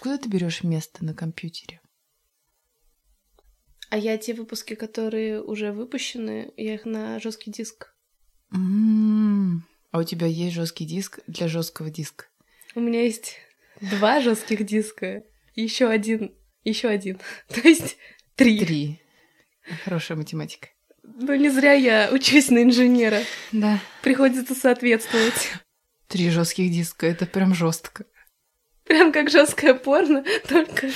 Откуда 0.00 0.16
ты 0.16 0.30
берешь 0.30 0.62
место 0.64 1.04
на 1.04 1.12
компьютере? 1.12 1.78
А 3.90 3.98
я 3.98 4.16
те 4.16 4.32
выпуски, 4.32 4.74
которые 4.74 5.42
уже 5.42 5.72
выпущены, 5.72 6.54
я 6.56 6.72
их 6.76 6.86
на 6.86 7.20
жесткий 7.20 7.50
диск. 7.50 7.94
М, 8.50 9.62
А 9.90 9.98
у 9.98 10.02
тебя 10.04 10.26
есть 10.26 10.54
жесткий 10.54 10.86
диск 10.86 11.20
для 11.26 11.48
жесткого 11.48 11.90
диска? 11.90 12.24
У 12.74 12.80
меня 12.80 13.02
есть 13.02 13.36
два 13.82 14.22
жестких 14.22 14.64
диска, 14.64 15.22
еще 15.54 15.88
один, 15.88 16.34
еще 16.64 16.88
один. 16.88 17.18
То 17.48 17.60
есть 17.68 17.98
три. 18.36 18.58
Три. 18.64 19.02
Хорошая 19.84 20.16
математика. 20.16 20.68
Ну 21.02 21.34
не 21.34 21.50
зря 21.50 21.74
я 21.74 22.08
учусь 22.10 22.48
на 22.48 22.62
инженера. 22.62 23.20
Да. 23.52 23.78
Приходится 24.00 24.54
соответствовать. 24.54 25.50
Три 26.06 26.30
жестких 26.30 26.70
диска, 26.72 27.06
это 27.06 27.26
прям 27.26 27.54
жестко. 27.54 28.06
Прям 28.90 29.12
как 29.12 29.30
жесткое 29.30 29.74
порно, 29.74 30.24
только... 30.48 30.88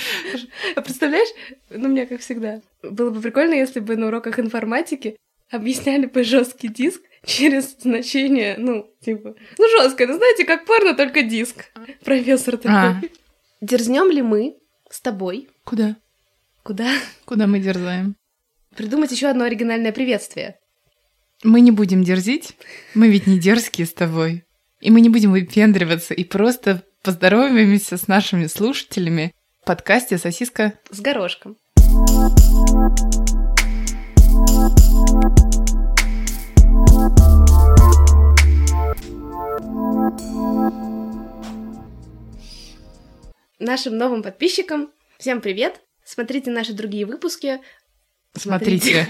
А 0.75 0.81
представляешь, 0.81 1.29
ну, 1.69 1.87
у 1.87 1.91
меня 1.93 2.05
как 2.05 2.19
всегда. 2.19 2.59
Было 2.83 3.09
бы 3.09 3.21
прикольно, 3.21 3.53
если 3.53 3.79
бы 3.79 3.95
на 3.95 4.07
уроках 4.07 4.37
информатики 4.37 5.15
объясняли 5.49 6.05
бы 6.05 6.25
жесткий 6.25 6.67
диск 6.67 6.99
через 7.23 7.77
значение, 7.79 8.55
ну, 8.57 8.93
типа, 8.99 9.35
ну, 9.57 9.65
жесткое, 9.69 10.07
ну, 10.07 10.17
знаете, 10.17 10.43
как 10.43 10.65
порно, 10.65 10.93
только 10.93 11.21
диск. 11.21 11.71
Профессор 12.03 12.57
такой. 12.57 12.73
А. 12.73 13.01
Дерзнем 13.61 14.11
ли 14.11 14.21
мы 14.21 14.57
с 14.91 14.99
тобой? 14.99 15.47
Куда? 15.63 15.95
Куда? 16.63 16.89
Куда 17.23 17.47
мы 17.47 17.59
дерзаем? 17.59 18.17
Придумать 18.75 19.13
еще 19.13 19.27
одно 19.27 19.45
оригинальное 19.45 19.93
приветствие. 19.93 20.57
Мы 21.43 21.61
не 21.61 21.71
будем 21.71 22.03
дерзить, 22.03 22.57
мы 22.93 23.07
ведь 23.07 23.25
не 23.25 23.39
дерзкие 23.39 23.87
с 23.87 23.93
тобой. 23.93 24.43
И 24.81 24.91
мы 24.91 24.99
не 24.99 25.07
будем 25.07 25.31
выпендриваться 25.31 26.13
и 26.13 26.25
просто 26.25 26.83
поздороваемся 27.05 27.97
с 27.97 28.07
нашими 28.07 28.47
слушателями 28.47 29.31
в 29.61 29.65
подкасте 29.65 30.17
«Сосиска». 30.17 30.73
С 30.89 30.99
горошком. 31.01 31.55
Нашим 43.59 43.97
новым 43.97 44.23
подписчикам 44.23 44.89
всем 45.19 45.41
привет! 45.41 45.81
Смотрите 46.03 46.49
наши 46.49 46.73
другие 46.73 47.05
выпуски. 47.05 47.59
Смотрите. 48.33 49.07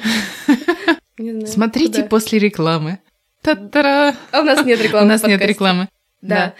Смотрите 1.46 2.04
после 2.10 2.40
рекламы. 2.40 3.00
Та-та-ра! 3.42 4.16
А 4.34 4.42
у 4.42 4.44
нас 4.44 4.66
нет 4.66 4.82
рекламы. 4.82 5.06
У 5.06 5.10
нас 5.10 5.24
нет 5.24 5.42
рекламы. 5.42 5.88
Да. 6.22 6.56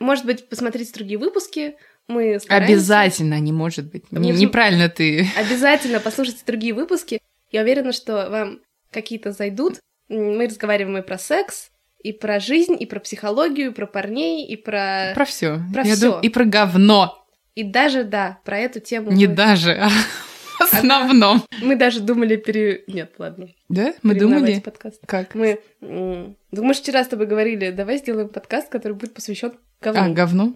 Может 0.00 0.24
быть, 0.24 0.48
посмотрите 0.48 0.92
другие 0.92 1.18
выпуски. 1.18 1.76
Мы 2.08 2.40
стараемся. 2.40 2.72
Обязательно, 2.72 3.38
не 3.38 3.52
может 3.52 3.92
быть. 3.92 4.10
Не- 4.10 4.32
неправильно 4.32 4.88
ты. 4.88 5.28
Обязательно 5.36 6.00
послушайте 6.00 6.42
другие 6.44 6.74
выпуски. 6.74 7.20
Я 7.52 7.62
уверена, 7.62 7.92
что 7.92 8.28
вам 8.30 8.60
какие-то 8.90 9.30
зайдут. 9.30 9.78
Мы 10.08 10.46
разговариваем 10.46 10.98
и 10.98 11.02
про 11.02 11.18
секс, 11.18 11.70
и 12.02 12.12
про 12.12 12.40
жизнь, 12.40 12.76
и 12.78 12.86
про 12.86 12.98
психологию, 12.98 13.70
и 13.70 13.74
про 13.74 13.86
парней, 13.86 14.46
и 14.46 14.56
про... 14.56 15.12
Про 15.14 15.24
все. 15.24 15.60
Про 15.72 15.84
всё. 15.84 16.18
И 16.20 16.30
про 16.30 16.44
говно. 16.44 17.24
И 17.54 17.62
даже, 17.62 18.04
да, 18.04 18.38
про 18.44 18.58
эту 18.58 18.80
тему 18.80 19.10
Не 19.12 19.26
мы... 19.26 19.34
даже, 19.34 19.72
а 19.72 19.88
в 19.88 20.60
основном. 20.62 21.44
мы 21.62 21.76
даже 21.76 22.00
думали 22.00 22.36
пере... 22.36 22.84
Нет, 22.86 23.14
ладно. 23.18 23.48
Да? 23.68 23.92
Мы 24.02 24.14
думали? 24.14 24.60
подкаст. 24.60 25.00
Как? 25.06 25.34
Мы... 25.34 25.60
же 25.80 26.72
вчера 26.74 27.04
с 27.04 27.08
тобой 27.08 27.26
говорили, 27.26 27.70
давай 27.70 27.98
сделаем 27.98 28.28
подкаст, 28.28 28.68
который 28.68 28.94
будет 28.94 29.14
посвящен 29.14 29.52
говну. 29.80 30.00
А, 30.02 30.08
говно? 30.08 30.54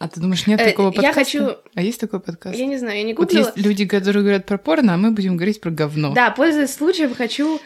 А 0.00 0.08
ты 0.08 0.20
думаешь, 0.20 0.46
нет 0.46 0.60
Э, 0.60 0.64
такого 0.70 0.86
я 0.88 0.92
подкаста? 0.92 1.14
хочу- 1.20 1.56
А 1.74 1.82
есть 1.82 2.00
такой 2.00 2.20
подкаст? 2.20 2.56
Я 2.58 2.66
не 2.66 2.76
знаю, 2.78 2.96
я 2.98 3.02
не 3.04 3.14
Вот 3.14 3.28
гуглила. 3.28 3.46
есть 3.46 3.56
люди, 3.56 3.86
которые 3.86 4.22
говорят 4.22 4.46
про 4.46 4.58
порно, 4.58 4.94
а 4.94 4.96
мы 4.96 5.12
будем 5.12 5.36
говорить 5.36 5.60
про 5.60 5.70
говно. 5.70 6.12
Да, 6.14 6.30
пользуясь 6.30 6.74
случаем, 6.74 7.14
хочу 7.14 7.60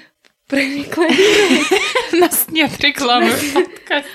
прорекламировать. 0.47 1.67
У 2.13 2.17
нас 2.17 2.47
нет 2.51 2.79
рекламы. 2.81 3.33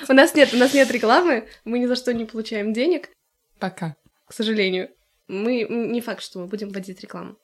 У 0.10 0.14
нас 0.14 0.36
нет, 0.36 0.54
у 0.54 0.58
нас 0.58 0.74
нет 0.74 0.92
рекламы, 0.92 1.48
мы 1.66 1.80
ни 1.80 1.86
за 1.88 1.96
что 1.96 2.14
не 2.14 2.26
получаем 2.26 2.74
денег, 2.74 3.10
Пока. 3.60 3.96
к 4.28 4.34
сожалению. 4.34 4.90
Мы 5.28 5.64
не 5.70 6.02
факт, 6.02 6.22
что 6.22 6.40
мы 6.40 6.46
будем 6.48 6.70
вводить 6.70 7.02
рекламу. 7.02 7.36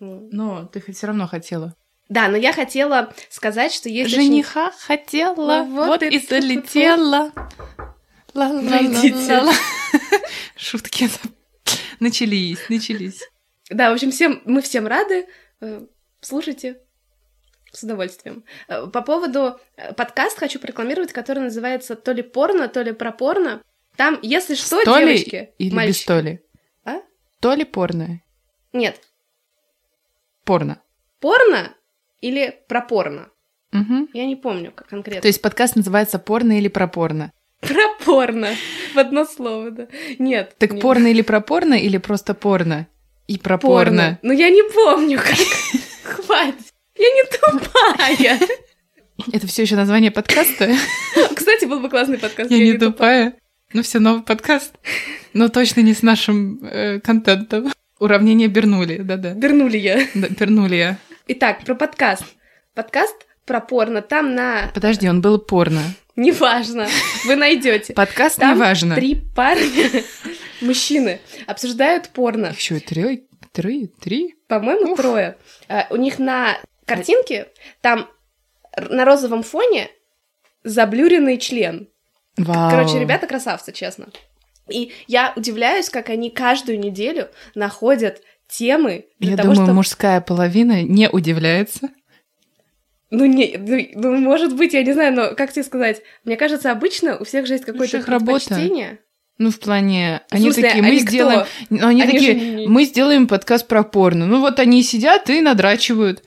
М. 0.00 0.28
Но 0.30 0.64
ты 0.66 0.80
все 0.92 1.06
равно 1.06 1.26
хотела. 1.28 1.74
Да, 2.08 2.28
но 2.28 2.36
я 2.36 2.52
хотела 2.52 3.12
сказать, 3.30 3.72
что 3.72 3.88
есть 3.88 4.12
очень- 4.12 4.26
Жениха 4.28 4.70
хотела, 4.72 5.62
Вот 5.64 6.00
вот 6.00 6.02
и 6.02 6.18
залетела. 6.18 7.32
Ла-ла-ла-ла-ла. 8.36 9.52
Шутки 10.56 11.08
начались, 12.00 12.68
начались. 12.68 13.22
Да, 13.70 13.90
в 13.90 13.94
общем, 13.94 14.10
всем 14.10 14.42
мы 14.44 14.60
всем 14.60 14.86
рады. 14.86 15.26
Э, 15.60 15.86
Слушайте 16.20 16.78
с 17.72 17.82
удовольствием. 17.82 18.44
Э, 18.68 18.86
По 18.88 19.00
поводу 19.00 19.58
э, 19.76 19.92
подкаст 19.94 20.38
хочу 20.38 20.58
прорекламировать, 20.60 21.12
который 21.14 21.40
называется 21.44 21.96
то 21.96 22.12
ли 22.12 22.22
порно, 22.22 22.68
то 22.68 22.82
ли 22.82 22.92
про 22.92 23.10
порно. 23.10 23.62
Там, 23.96 24.18
если 24.22 24.54
что, 24.54 24.84
То 24.84 24.98
девочки, 24.98 25.50
или 25.58 25.70
без 25.70 25.74
мальчики- 25.74 26.06
то 26.06 26.20
ли? 26.20 26.40
А? 26.84 27.00
То 27.40 27.54
ли 27.54 27.64
порно? 27.64 28.20
Нет, 28.74 29.00
Порно. 30.44 30.82
порно 31.20 31.74
или 32.20 32.60
про 32.68 32.82
порно? 32.82 33.30
Мгм. 33.72 34.10
Я 34.12 34.26
не 34.26 34.36
помню 34.36 34.72
как 34.72 34.88
конкретно. 34.88 35.22
То 35.22 35.28
есть 35.28 35.40
подкаст 35.40 35.76
называется 35.76 36.18
«Порно 36.18 36.58
или 36.58 36.68
про 36.68 36.86
порно»? 36.86 37.32
Про 37.60 38.04
порно. 38.04 38.48
В 38.94 38.98
одно 38.98 39.24
слово, 39.24 39.70
да. 39.70 39.86
Нет. 40.18 40.54
Так 40.58 40.72
не- 40.72 40.80
порно 40.80 41.06
или 41.08 41.22
про 41.22 41.40
порно, 41.40 41.74
или 41.74 41.98
просто 41.98 42.34
порно? 42.34 42.86
И 43.26 43.38
про 43.38 43.58
порно. 43.58 44.18
Ну 44.22 44.32
я 44.32 44.50
не 44.50 44.62
помню, 44.72 45.18
как. 45.18 45.36
Хватит. 46.04 46.72
Я 46.96 47.10
не 47.10 47.24
тупая. 47.24 48.38
Это 49.32 49.46
все 49.46 49.62
еще 49.62 49.76
название 49.76 50.10
подкаста? 50.10 50.70
Кстати, 51.34 51.64
был 51.64 51.80
бы 51.80 51.88
классный 51.88 52.18
подкаст. 52.18 52.50
Я 52.50 52.58
не 52.58 52.74
тупая. 52.74 53.34
Ну 53.72 53.82
все, 53.82 53.98
новый 53.98 54.22
подкаст. 54.22 54.74
Но 55.32 55.48
точно 55.48 55.80
не 55.80 55.94
с 55.94 56.02
нашим 56.02 56.60
э, 56.64 57.00
контентом. 57.00 57.72
Уравнение 57.98 58.48
Бернули, 58.48 58.98
да-да. 58.98 59.32
Вернули 59.32 59.78
я. 59.78 60.06
Да, 60.14 60.28
Бернули 60.28 60.76
я. 60.76 60.98
Итак, 61.28 61.64
про 61.64 61.74
подкаст. 61.74 62.24
Подкаст 62.74 63.16
про 63.46 63.60
порно. 63.60 64.02
Там 64.02 64.34
на... 64.34 64.70
Подожди, 64.74 65.08
он 65.08 65.20
был 65.20 65.38
порно. 65.38 65.80
Неважно. 66.16 66.88
Вы 67.26 67.36
найдете. 67.36 67.92
Подкаст 67.92 68.38
Там 68.38 68.56
неважно. 68.56 68.94
три 68.94 69.16
парня, 69.34 70.02
мужчины, 70.60 71.20
обсуждают 71.46 72.08
порно. 72.08 72.54
Еще 72.56 72.78
и 72.78 72.80
три, 72.80 73.26
три, 73.52 73.88
три. 74.00 74.34
По-моему, 74.48 74.96
трое. 74.96 75.36
А, 75.68 75.86
У 75.90 75.96
них 75.96 76.18
на 76.18 76.58
картинке 76.86 77.48
там 77.82 78.08
на 78.76 79.04
розовом 79.04 79.42
фоне 79.42 79.90
заблюренный 80.64 81.38
член. 81.38 81.88
Вау. 82.36 82.70
Короче, 82.70 82.98
ребята 82.98 83.26
красавцы, 83.26 83.72
честно. 83.72 84.08
И 84.68 84.92
я 85.06 85.32
удивляюсь, 85.36 85.88
как 85.90 86.10
они 86.10 86.30
каждую 86.30 86.78
неделю 86.80 87.28
находят 87.54 88.20
темы 88.48 89.06
для 89.18 89.32
Я 89.32 89.36
того, 89.36 89.48
думаю, 89.50 89.56
чтобы... 89.66 89.72
мужская 89.74 90.20
половина 90.20 90.82
не 90.82 91.08
удивляется. 91.08 91.90
Ну, 93.10 93.24
не, 93.24 93.56
ну, 93.56 93.86
ну, 93.94 94.16
может 94.18 94.56
быть, 94.56 94.72
я 94.74 94.82
не 94.82 94.92
знаю, 94.92 95.14
но 95.14 95.34
как 95.34 95.52
тебе 95.52 95.62
сказать? 95.62 96.02
Мне 96.24 96.36
кажется, 96.36 96.72
обычно 96.72 97.16
у 97.18 97.24
всех 97.24 97.46
же 97.46 97.54
есть 97.54 97.64
какое-то 97.64 97.98
их 97.98 98.08
работа. 98.08 98.46
предпочтение. 98.48 98.98
Ну, 99.38 99.50
в 99.50 99.60
плане, 99.60 100.22
В 100.30 100.34
они 100.34 100.44
смысле, 100.44 100.62
такие, 100.62 100.82
мы 100.82 100.88
они 100.88 100.98
кто? 101.00 101.08
сделаем... 101.10 101.46
Ну, 101.70 101.86
они, 101.86 102.02
Они 102.02 102.12
такие, 102.12 102.34
не- 102.34 102.66
мы 102.66 102.84
сделаем 102.84 103.28
подкаст 103.28 103.68
про 103.68 103.82
порно. 103.84 104.26
Ну, 104.26 104.40
вот 104.40 104.58
они 104.58 104.82
сидят 104.82 105.28
и 105.30 105.40
надрачивают. 105.40 106.22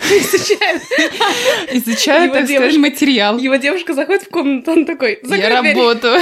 Изучают. 0.00 0.82
Изучают, 1.72 2.32
так 2.32 2.46
девушка- 2.46 2.78
материал. 2.78 3.38
Его 3.38 3.56
девушка 3.56 3.94
заходит 3.94 4.24
в 4.24 4.28
комнату, 4.30 4.72
он 4.72 4.84
такой, 4.86 5.18
Я 5.22 5.48
работаю. 5.48 6.20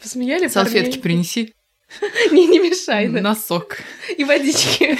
Посмеяли 0.00 0.46
Салфетки 0.48 0.98
принеси. 0.98 1.52
Не, 2.30 2.46
не 2.46 2.58
мешай. 2.60 3.08
Носок. 3.08 3.78
И 4.16 4.24
водички. 4.24 4.96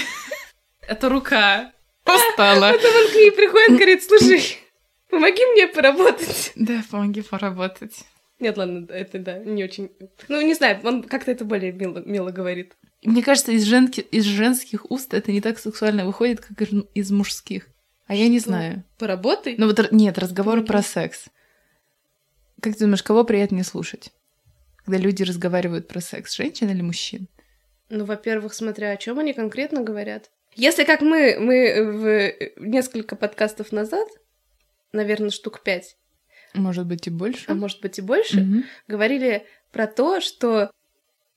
Это 0.87 1.08
рука. 1.08 1.72
Устала. 2.14 2.72
Потом 2.72 2.94
он 2.96 3.10
к 3.10 3.14
ней 3.14 3.30
приходит, 3.32 3.76
говорит, 3.76 4.02
слушай, 4.02 4.58
помоги 5.08 5.44
мне 5.52 5.66
поработать. 5.68 6.52
Да, 6.56 6.82
помоги 6.90 7.22
поработать. 7.22 8.04
Нет, 8.38 8.56
ладно, 8.56 8.86
это 8.88 9.18
да, 9.18 9.38
не 9.38 9.62
очень... 9.64 9.90
Ну, 10.28 10.40
не 10.40 10.54
знаю, 10.54 10.80
он 10.82 11.02
как-то 11.02 11.30
это 11.30 11.44
более 11.44 11.72
мило, 11.72 12.02
мило 12.04 12.30
говорит. 12.30 12.74
Мне 13.02 13.22
кажется, 13.22 13.52
из, 13.52 13.64
женки, 13.64 14.00
из 14.00 14.24
женских 14.24 14.90
уст 14.90 15.12
это 15.14 15.30
не 15.30 15.40
так 15.40 15.58
сексуально 15.58 16.06
выходит, 16.06 16.40
как 16.40 16.60
из- 16.62 17.10
мужских. 17.10 17.68
А 18.06 18.14
я 18.14 18.28
не 18.28 18.38
знаю. 18.38 18.84
Поработай. 18.98 19.54
Ну 19.56 19.66
вот 19.66 19.92
нет, 19.92 20.18
разговор 20.18 20.64
про 20.64 20.82
секс. 20.82 21.26
Как 22.60 22.74
ты 22.74 22.80
думаешь, 22.80 23.02
кого 23.02 23.24
приятнее 23.24 23.64
слушать? 23.64 24.10
Когда 24.84 24.98
люди 24.98 25.22
разговаривают 25.22 25.88
про 25.88 26.00
секс, 26.00 26.34
женщин 26.34 26.68
или 26.70 26.82
мужчин? 26.82 27.28
Ну, 27.88 28.04
во-первых, 28.04 28.54
смотря 28.54 28.90
о 28.92 28.96
чем 28.96 29.18
они 29.18 29.32
конкретно 29.32 29.82
говорят. 29.82 30.30
Если 30.60 30.84
как 30.84 31.00
мы, 31.00 31.38
мы 31.40 32.52
в 32.58 32.60
несколько 32.60 33.16
подкастов 33.16 33.72
назад, 33.72 34.06
наверное, 34.92 35.30
штук 35.30 35.62
пять, 35.62 35.96
Может 36.52 36.84
быть 36.84 37.06
и 37.06 37.10
больше. 37.10 37.44
а 37.46 37.54
может 37.54 37.80
быть 37.80 37.98
и 37.98 38.02
больше, 38.02 38.40
Мгм. 38.42 38.64
говорили 38.86 39.46
про 39.72 39.86
то, 39.86 40.20
что... 40.20 40.70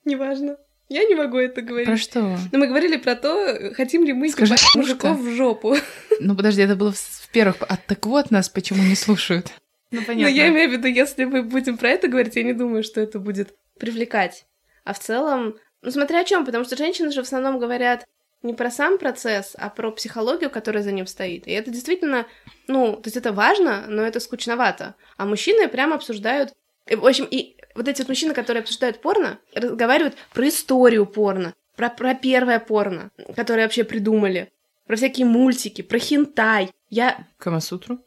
Неважно. 0.03 0.57
Я 0.89 1.05
не 1.05 1.15
могу 1.15 1.37
это 1.37 1.61
говорить. 1.61 1.87
Про 1.87 1.95
что? 1.95 2.37
Но 2.51 2.59
мы 2.59 2.67
говорили 2.67 2.97
про 2.97 3.15
то, 3.15 3.71
хотим 3.75 4.03
ли 4.03 4.11
мы 4.11 4.27
Скажи, 4.29 4.55
ебать 4.55 4.75
мужика. 4.75 5.13
мужиков 5.13 5.25
в 5.25 5.35
жопу. 5.37 5.75
Ну 6.19 6.35
подожди, 6.35 6.61
это 6.61 6.75
было 6.75 6.91
в, 6.91 6.97
в 6.97 7.29
первых... 7.31 7.55
А 7.61 7.77
так 7.77 8.05
вот 8.05 8.29
нас 8.29 8.49
почему 8.49 8.83
не 8.83 8.95
слушают. 8.95 9.53
Ну 9.91 10.01
Но 10.01 10.05
понятно. 10.05 10.33
я 10.33 10.49
имею 10.49 10.69
в 10.69 10.73
виду, 10.73 10.89
если 10.89 11.23
мы 11.23 11.43
будем 11.43 11.77
про 11.77 11.91
это 11.91 12.09
говорить, 12.09 12.35
я 12.35 12.43
не 12.43 12.51
думаю, 12.53 12.83
что 12.83 12.99
это 12.99 13.19
будет 13.19 13.55
привлекать. 13.79 14.45
А 14.83 14.91
в 14.93 14.99
целом, 14.99 15.55
ну 15.81 15.91
смотря 15.91 16.19
о 16.19 16.25
чем, 16.25 16.43
потому 16.45 16.65
что 16.65 16.75
женщины 16.75 17.09
же 17.09 17.21
в 17.23 17.25
основном 17.25 17.57
говорят 17.57 18.05
не 18.44 18.54
про 18.54 18.69
сам 18.69 18.98
процесс, 18.98 19.56
а 19.57 19.69
про 19.69 19.92
психологию, 19.92 20.50
которая 20.50 20.84
за 20.84 20.92
ним 20.92 21.07
стоит. 21.07 21.48
И 21.48 21.51
это 21.51 21.72
действительно, 21.72 22.28
ну, 22.68 22.95
то 22.98 23.07
есть 23.07 23.18
это 23.18 23.31
важно, 23.31 23.86
но 23.88 24.04
это 24.04 24.19
скучновато. 24.19 24.95
А 25.18 25.25
мужчины 25.25 25.68
прямо 25.68 25.95
обсуждают... 25.95 26.54
и, 26.88 26.95
В 26.95 27.06
общем, 27.06 27.25
и 27.31 27.56
вот 27.74 27.88
эти 27.88 28.01
вот 28.01 28.10
мужчины, 28.10 28.34
которые 28.34 28.62
обсуждают 28.62 29.01
порно, 29.01 29.40
разговаривают 29.56 30.16
про 30.34 30.48
историю 30.48 31.06
порно, 31.06 31.54
про, 31.75 31.90
про 31.90 32.13
первое 32.13 32.60
порно, 32.60 33.12
которое 33.36 33.63
вообще 33.63 33.84
придумали, 33.84 34.51
про 34.86 34.95
всякие 34.98 35.25
мультики, 35.25 35.81
про 35.81 35.98
хентай. 35.98 36.69
Я 36.90 37.25
Камасутру? 37.38 38.00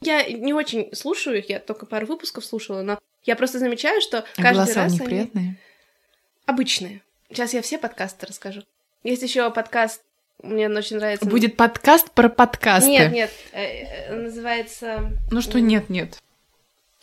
я 0.00 0.24
не 0.24 0.52
очень 0.52 0.92
слушаю 0.94 1.38
их, 1.38 1.48
я 1.48 1.60
только 1.60 1.86
пару 1.86 2.06
выпусков 2.06 2.44
слушала, 2.44 2.82
но 2.82 2.98
я 3.24 3.36
просто 3.36 3.58
замечаю, 3.58 4.00
что 4.00 4.24
А 4.36 4.42
каждый 4.42 4.64
голоса 4.64 4.80
у 4.80 4.82
раз 4.84 4.92
они 4.92 5.06
приятные? 5.06 5.56
обычные. 6.46 7.02
Сейчас 7.28 7.54
я 7.54 7.62
все 7.62 7.78
подкасты 7.78 8.26
расскажу. 8.26 8.62
Есть 9.02 9.22
еще 9.22 9.50
подкаст, 9.50 10.02
мне 10.42 10.66
он 10.66 10.76
очень 10.76 10.96
нравится. 10.96 11.26
Будет 11.26 11.56
подкаст 11.56 12.10
про 12.12 12.28
подкасты. 12.28 12.88
Нет, 12.88 13.12
нет, 13.12 13.30
э, 13.52 13.62
э, 14.08 14.14
называется 14.16 15.10
Ну 15.30 15.40
что 15.40 15.60
нет, 15.60 15.88
нет. 15.90 16.18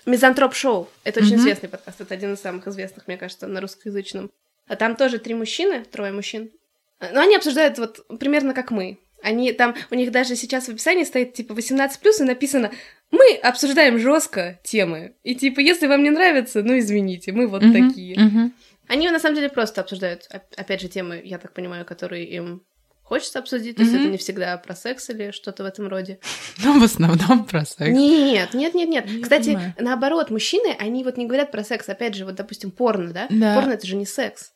Мизантроп 0.06 0.54
Шоу. 0.54 0.90
Это 1.04 1.20
очень 1.20 1.34
Мгм. 1.34 1.42
известный 1.42 1.70
подкаст, 1.70 2.00
это 2.02 2.14
один 2.14 2.34
из 2.34 2.40
самых 2.40 2.68
известных, 2.68 3.08
мне 3.08 3.18
кажется, 3.18 3.48
на 3.48 3.60
русскоязычном. 3.62 4.32
А 4.68 4.76
там 4.76 4.96
тоже 4.96 5.20
три 5.20 5.34
мужчины, 5.34 5.84
трое 5.84 6.12
мужчин. 6.12 6.52
Э, 7.00 7.12
Но 7.14 7.22
они 7.22 7.36
обсуждают 7.36 7.78
вот 7.80 8.06
примерно 8.20 8.54
как 8.54 8.72
мы. 8.72 8.98
Они 9.22 9.52
там, 9.52 9.76
у 9.92 9.96
них 9.96 10.12
даже 10.12 10.38
сейчас 10.38 10.66
в 10.66 10.70
описании 10.70 11.04
стоит 11.04 11.34
типа 11.34 11.52
18+, 11.54 12.22
и 12.22 12.24
написано 12.24 12.72
«Мы 13.12 13.36
обсуждаем 13.44 14.00
жестко 14.00 14.58
темы». 14.64 15.14
И 15.24 15.36
типа, 15.36 15.60
если 15.60 15.88
вам 15.88 16.04
не 16.04 16.10
нравится, 16.10 16.64
ну 16.64 16.80
извините, 16.80 17.34
мы 17.34 17.48
вот 17.48 17.62
Мгм, 17.62 17.74
такие. 17.90 18.18
мгм. 18.18 18.54
Они 18.90 19.10
на 19.10 19.20
самом 19.20 19.36
деле 19.36 19.48
просто 19.50 19.80
обсуждают, 19.82 20.28
оп- 20.34 20.42
опять 20.58 20.82
же, 20.82 20.90
темы, 20.90 21.22
я 21.24 21.38
так 21.38 21.54
понимаю, 21.54 21.86
которые 21.86 22.26
им 22.26 22.64
хочется 23.04 23.40
обсудить. 23.40 23.76
То 23.78 23.84
есть 23.84 23.94
Мгм. 23.94 24.02
это 24.02 24.12
не 24.12 24.18
всегда 24.18 24.58
про 24.58 24.76
секс 24.76 25.10
или 25.10 25.32
что-то 25.32 25.64
в 25.64 25.66
этом 25.66 25.88
роде. 25.88 26.20
Ну, 26.64 26.80
в 26.80 26.84
основном 26.84 27.46
про 27.46 27.64
секс. 27.66 27.90
Нет, 27.98 28.54
нет, 28.54 28.74
нет, 28.74 28.90
нет. 28.90 29.08
Я 29.10 29.22
Кстати, 29.24 29.46
понимаю. 29.54 29.74
наоборот, 29.80 30.30
мужчины, 30.30 30.76
они 30.78 31.04
вот 31.06 31.16
не 31.18 31.26
говорят 31.26 31.52
про 31.52 31.64
секс. 31.64 31.88
Опять 31.88 32.16
же, 32.16 32.26
вот, 32.26 32.36
допустим, 32.36 32.72
порно, 32.72 33.14
да? 33.14 33.28
Да. 33.30 33.56
Порно 33.56 33.72
это 33.74 33.88
же 33.88 33.96
не 33.96 34.06
секс. 34.06 34.52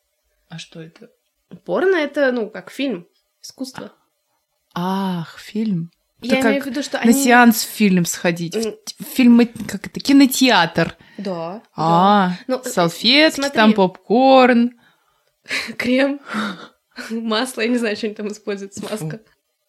А 0.50 0.60
что 0.60 0.82
это? 0.82 1.10
Порно 1.66 1.96
это, 1.96 2.32
ну, 2.32 2.50
как 2.50 2.70
фильм, 2.72 3.08
искусство. 3.42 3.94
Ах, 4.76 5.38
фильм. 5.40 5.92
Я 6.22 6.40
Это 6.40 6.48
имею 6.48 6.62
как 6.62 6.68
в 6.68 6.72
виду, 6.72 6.84
что 6.84 6.98
На 6.98 7.04
они... 7.04 7.14
сеанс 7.24 7.64
в 7.64 7.70
фильм 7.70 8.06
сходить. 8.06 8.56
В, 8.56 8.66
М. 8.66 8.76
в 9.00 9.04
фильм, 9.04 9.48
как 9.68 9.88
это, 9.88 10.00
кинотеатр. 10.00 10.98
Да. 11.18 11.62
А, 11.76 12.32
Ну, 12.48 12.60
э, 12.64 12.70
салфетки, 12.70 13.36
смотри. 13.36 13.56
там 13.56 13.74
попкорн. 13.74 14.70
да. 14.70 15.74
Крем, 15.78 16.20
масло, 17.10 17.62
я 17.62 17.68
не 17.68 17.78
знаю, 17.78 17.96
что 17.96 18.08
они 18.08 18.16
там 18.16 18.28
используют, 18.30 18.74
смазка. 18.74 19.22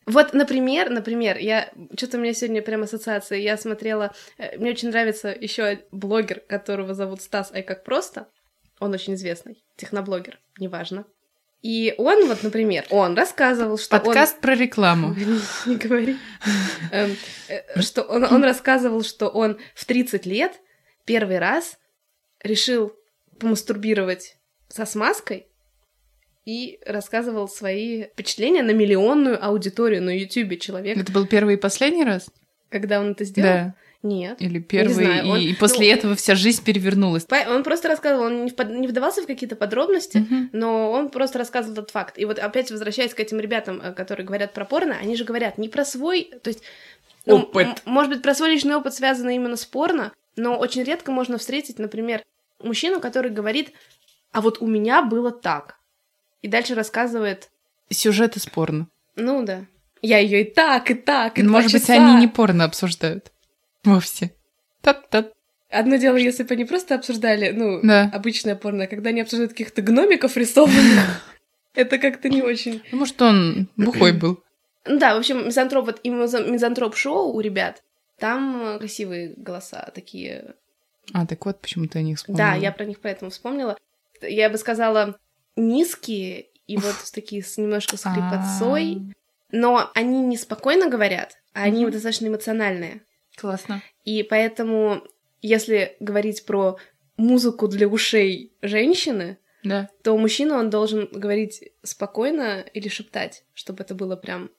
Вот, 0.06 0.35
например, 0.35 0.91
например, 0.91 1.38
я 1.38 1.70
что-то 1.96 2.19
у 2.19 2.20
меня 2.20 2.35
сегодня 2.35 2.61
прям 2.61 2.82
ассоциация. 2.82 3.38
Я 3.38 3.56
смотрела, 3.56 4.12
э, 4.37 4.58
мне 4.58 4.70
очень 4.73 4.91
нравится 4.91 5.29
еще 5.29 5.81
блогер, 5.93 6.41
которого 6.41 6.93
зовут 6.94 7.23
Стас 7.23 7.50
Ай 7.52 7.62
как 7.62 7.85
просто. 7.85 8.29
Он 8.81 8.93
очень 8.93 9.14
известный, 9.14 9.64
техноблогер, 9.76 10.38
неважно. 10.58 11.06
И 11.62 11.94
он 11.96 12.26
вот, 12.26 12.43
например, 12.43 12.85
он 12.91 13.17
рассказывал, 13.17 13.79
что 13.79 13.96
он- 13.96 14.02
Подкаст 14.05 14.41
про 14.41 14.55
рекламу. 14.55 15.14
Не, 15.67 15.76
говори. 15.76 16.19
Эм, 16.93 17.17
э, 17.49 17.81
Что 17.81 18.02
он, 18.02 18.25
он 18.25 18.44
рассказывал, 18.44 19.02
что 19.02 19.29
он 19.29 19.58
в 19.75 19.85
30 19.87 20.26
лет 20.26 20.52
первый 21.05 21.39
раз 21.39 21.79
решил 22.43 22.93
помастурбировать 23.39 24.37
со 24.69 24.87
смазкой 24.87 25.47
и 26.45 26.79
рассказывал 26.87 27.49
свои 27.49 28.05
впечатления 28.05 28.62
на 28.62 28.73
миллионную 28.73 29.43
аудиторию 29.45 30.03
на 30.03 30.17
Ютубе 30.17 30.56
человек. 30.59 30.97
Это 30.99 31.11
был 31.12 31.27
первый 31.27 31.55
и 31.55 31.59
последний 31.59 32.05
раз? 32.05 32.29
Когда 32.71 33.01
он 33.01 33.12
это 33.12 33.25
сделал? 33.25 33.49
Да. 33.49 33.75
Нет. 34.03 34.43
Или 34.43 34.59
первый, 34.59 34.93
знаю, 34.93 35.25
и, 35.25 35.29
он- 35.31 35.41
и 35.41 35.55
после 35.55 35.89
ну- 35.91 35.99
этого 35.99 36.15
вся 36.15 36.35
жизнь 36.35 36.62
перевернулась. 36.62 37.25
Он 37.49 37.62
просто 37.62 37.89
рассказывал, 37.89 38.27
он 38.27 38.45
не 38.45 38.53
не 38.79 38.87
вдавался 38.87 39.23
в 39.23 39.27
какие-то 39.27 39.56
подробности, 39.56 40.19
Мгм. 40.19 40.51
но 40.53 40.91
он 40.91 41.09
просто 41.09 41.39
рассказывал 41.39 41.73
этот 41.79 41.91
факт. 41.91 42.19
И 42.19 42.27
вот 42.27 42.39
опять 42.39 42.71
возвращаясь 42.71 43.15
к 43.15 43.21
этим 43.21 43.41
ребятам, 43.41 43.81
э, 43.81 43.93
которые 43.95 44.27
говорят 44.27 44.53
про 44.53 44.67
порно, 44.67 44.95
они 45.01 45.17
же 45.17 45.25
говорят 45.25 45.56
не 45.56 45.71
про 45.71 45.87
свой, 45.87 46.31
то 46.43 46.49
есть... 46.49 46.62
ну, 47.25 47.37
Опыт. 47.37 47.81
может 47.87 48.12
быть, 48.12 48.21
про 48.23 48.35
свой 48.35 48.51
личный 48.51 48.75
опыт 48.75 48.93
связанный 48.93 49.37
именно 49.37 49.56
с 49.56 49.65
порно, 49.65 50.12
но 50.37 50.57
очень 50.57 50.83
редко 50.83 51.13
можно 51.13 51.39
встретить, 51.39 51.79
например, 51.79 52.23
мужчину, 52.63 53.01
который 53.01 53.31
говорит, 53.31 53.73
а 54.33 54.41
вот 54.41 54.61
у 54.61 54.67
меня 54.67 55.03
было 55.03 55.31
так. 55.31 55.77
И 56.43 56.49
дальше 56.49 56.75
рассказывает, 56.75 57.51
Сюжеты 57.91 58.41
спорно. 58.41 58.89
ну 59.17 59.43
да, 59.45 59.65
я 60.03 60.19
ее 60.19 60.43
и 60.43 60.45
так, 60.45 60.91
и 60.91 60.95
так, 60.95 61.39
и 61.39 61.43
Может 61.43 61.73
быть, 61.73 61.83
часа». 61.83 61.95
они 61.95 62.21
не 62.21 62.29
порно 62.29 62.65
обсуждают. 62.65 63.31
Вовсе. 63.85 64.35
Тат-тат. 64.83 65.33
Одно 65.71 65.97
дело, 65.97 66.17
если 66.17 66.43
бы 66.45 66.55
они 66.55 66.65
просто 66.65 66.95
обсуждали, 66.95 67.51
ну, 67.51 67.81
Да. 67.83 68.11
обычное 68.13 68.55
порно, 68.55 68.85
а 68.85 68.87
когда 68.87 69.11
они 69.11 69.21
обсуждают 69.23 69.53
каких-то 69.53 69.83
гномиков 69.83 70.37
рисованных, 70.37 71.23
это 71.75 71.99
как-то 71.99 72.29
не 72.29 72.43
очень... 72.43 72.83
Ну, 72.93 72.99
Может, 72.99 73.21
он 73.23 73.69
бухой 73.77 74.13
был. 74.21 74.43
Ну 74.87 74.99
Да, 74.99 75.15
в 75.15 75.19
общем, 75.19 75.47
мизантроп, 75.47 75.87
вот 75.87 76.01
именно 76.03 76.25
мизантроп-шоу 76.25 77.33
у 77.33 77.41
ребят, 77.41 77.83
там 78.19 78.63
э, 78.63 78.79
красивые 78.79 79.35
голоса 79.37 79.91
такие. 79.95 80.55
А, 81.13 81.27
так 81.27 81.45
вот, 81.47 81.61
почему 81.61 81.87
ты 81.87 81.99
о 81.99 82.03
них 82.03 82.19
вспомнила. 82.19 82.47
Да, 82.49 82.55
я 82.55 82.73
про 82.73 82.85
них 82.85 83.01
поэтому 83.01 83.31
вспомнила. 83.31 83.77
Я 84.23 84.49
бы 84.49 84.57
сказала, 84.59 85.19
низкие 85.57 86.47
и 86.67 86.77
вот 86.77 86.95
такие 87.13 87.43
с 87.43 87.59
немножко 87.59 87.97
с 87.97 88.03
хрипотцой, 88.05 89.03
но 89.51 89.91
они 89.95 90.21
не 90.21 90.37
спокойно 90.37 90.89
говорят, 90.89 91.39
а 91.53 91.63
они 91.65 91.85
достаточно 91.87 92.27
эмоциональные. 92.29 93.03
Классно. 93.37 93.83
И 94.05 94.23
поэтому, 94.23 95.03
если 95.43 95.97
говорить 96.01 96.47
про 96.47 96.79
музыку 97.17 97.69
для 97.69 97.87
ушей 97.87 98.53
женщины, 98.63 99.39
Да. 99.63 99.89
то 100.03 100.17
мужчина, 100.17 100.59
он 100.59 100.71
должен 100.71 101.09
говорить 101.13 101.63
спокойно 101.83 102.61
или 102.73 102.89
шептать, 102.89 103.44
чтобы 103.53 103.83
это 103.83 103.94
было 103.94 104.17
прям 104.17 104.51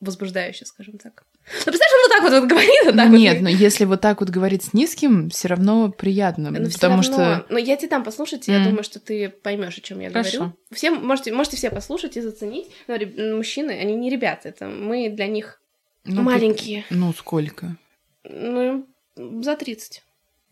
возбуждающе, 0.00 0.64
скажем 0.66 0.98
так. 0.98 1.24
Ну, 1.44 1.72
представляешь, 1.72 1.92
он 1.92 2.00
вот 2.02 2.10
так 2.10 2.22
вот, 2.22 2.40
вот 2.40 2.48
говорит, 2.48 2.80
вот 2.84 2.96
так 2.96 3.10
вот. 3.10 3.16
Нет, 3.18 3.40
но 3.42 3.48
если 3.48 3.84
вот 3.84 4.00
так 4.00 4.20
вот 4.20 4.30
говорить 4.30 4.62
с 4.64 4.72
низким, 4.72 5.28
все 5.30 5.48
равно 5.48 5.90
приятно. 5.90 6.50
Но 6.50 6.64
всё 6.68 6.74
потому 6.78 7.02
равно- 7.02 7.02
что 7.02 7.46
Ну, 7.50 7.58
я 7.58 7.76
тебе 7.76 7.88
там 7.88 8.04
послушать, 8.04 8.46
я 8.48 8.56
М. 8.58 8.64
думаю, 8.64 8.84
что 8.84 9.00
ты 9.00 9.28
поймешь, 9.28 9.76
о 9.76 9.80
чем 9.80 10.00
я 10.00 10.08
Хорошо. 10.10 10.36
говорю. 10.38 10.56
Все 10.72 10.90
можете, 10.92 11.32
можете 11.32 11.56
все 11.56 11.70
послушать 11.70 12.16
и 12.16 12.20
заценить. 12.20 12.68
Но 12.86 12.94
реб- 12.94 13.18
мужчины, 13.36 13.72
они 13.72 13.96
не 13.96 14.08
ребята, 14.08 14.48
это 14.50 14.66
мы 14.66 15.10
для 15.10 15.26
них 15.26 15.60
ну, 16.04 16.22
маленькие. 16.22 16.84
при- 16.88 16.96
Ну, 16.96 17.12
сколько? 17.12 17.76
Ну, 18.24 18.86
за 19.16 19.56
30. 19.56 20.02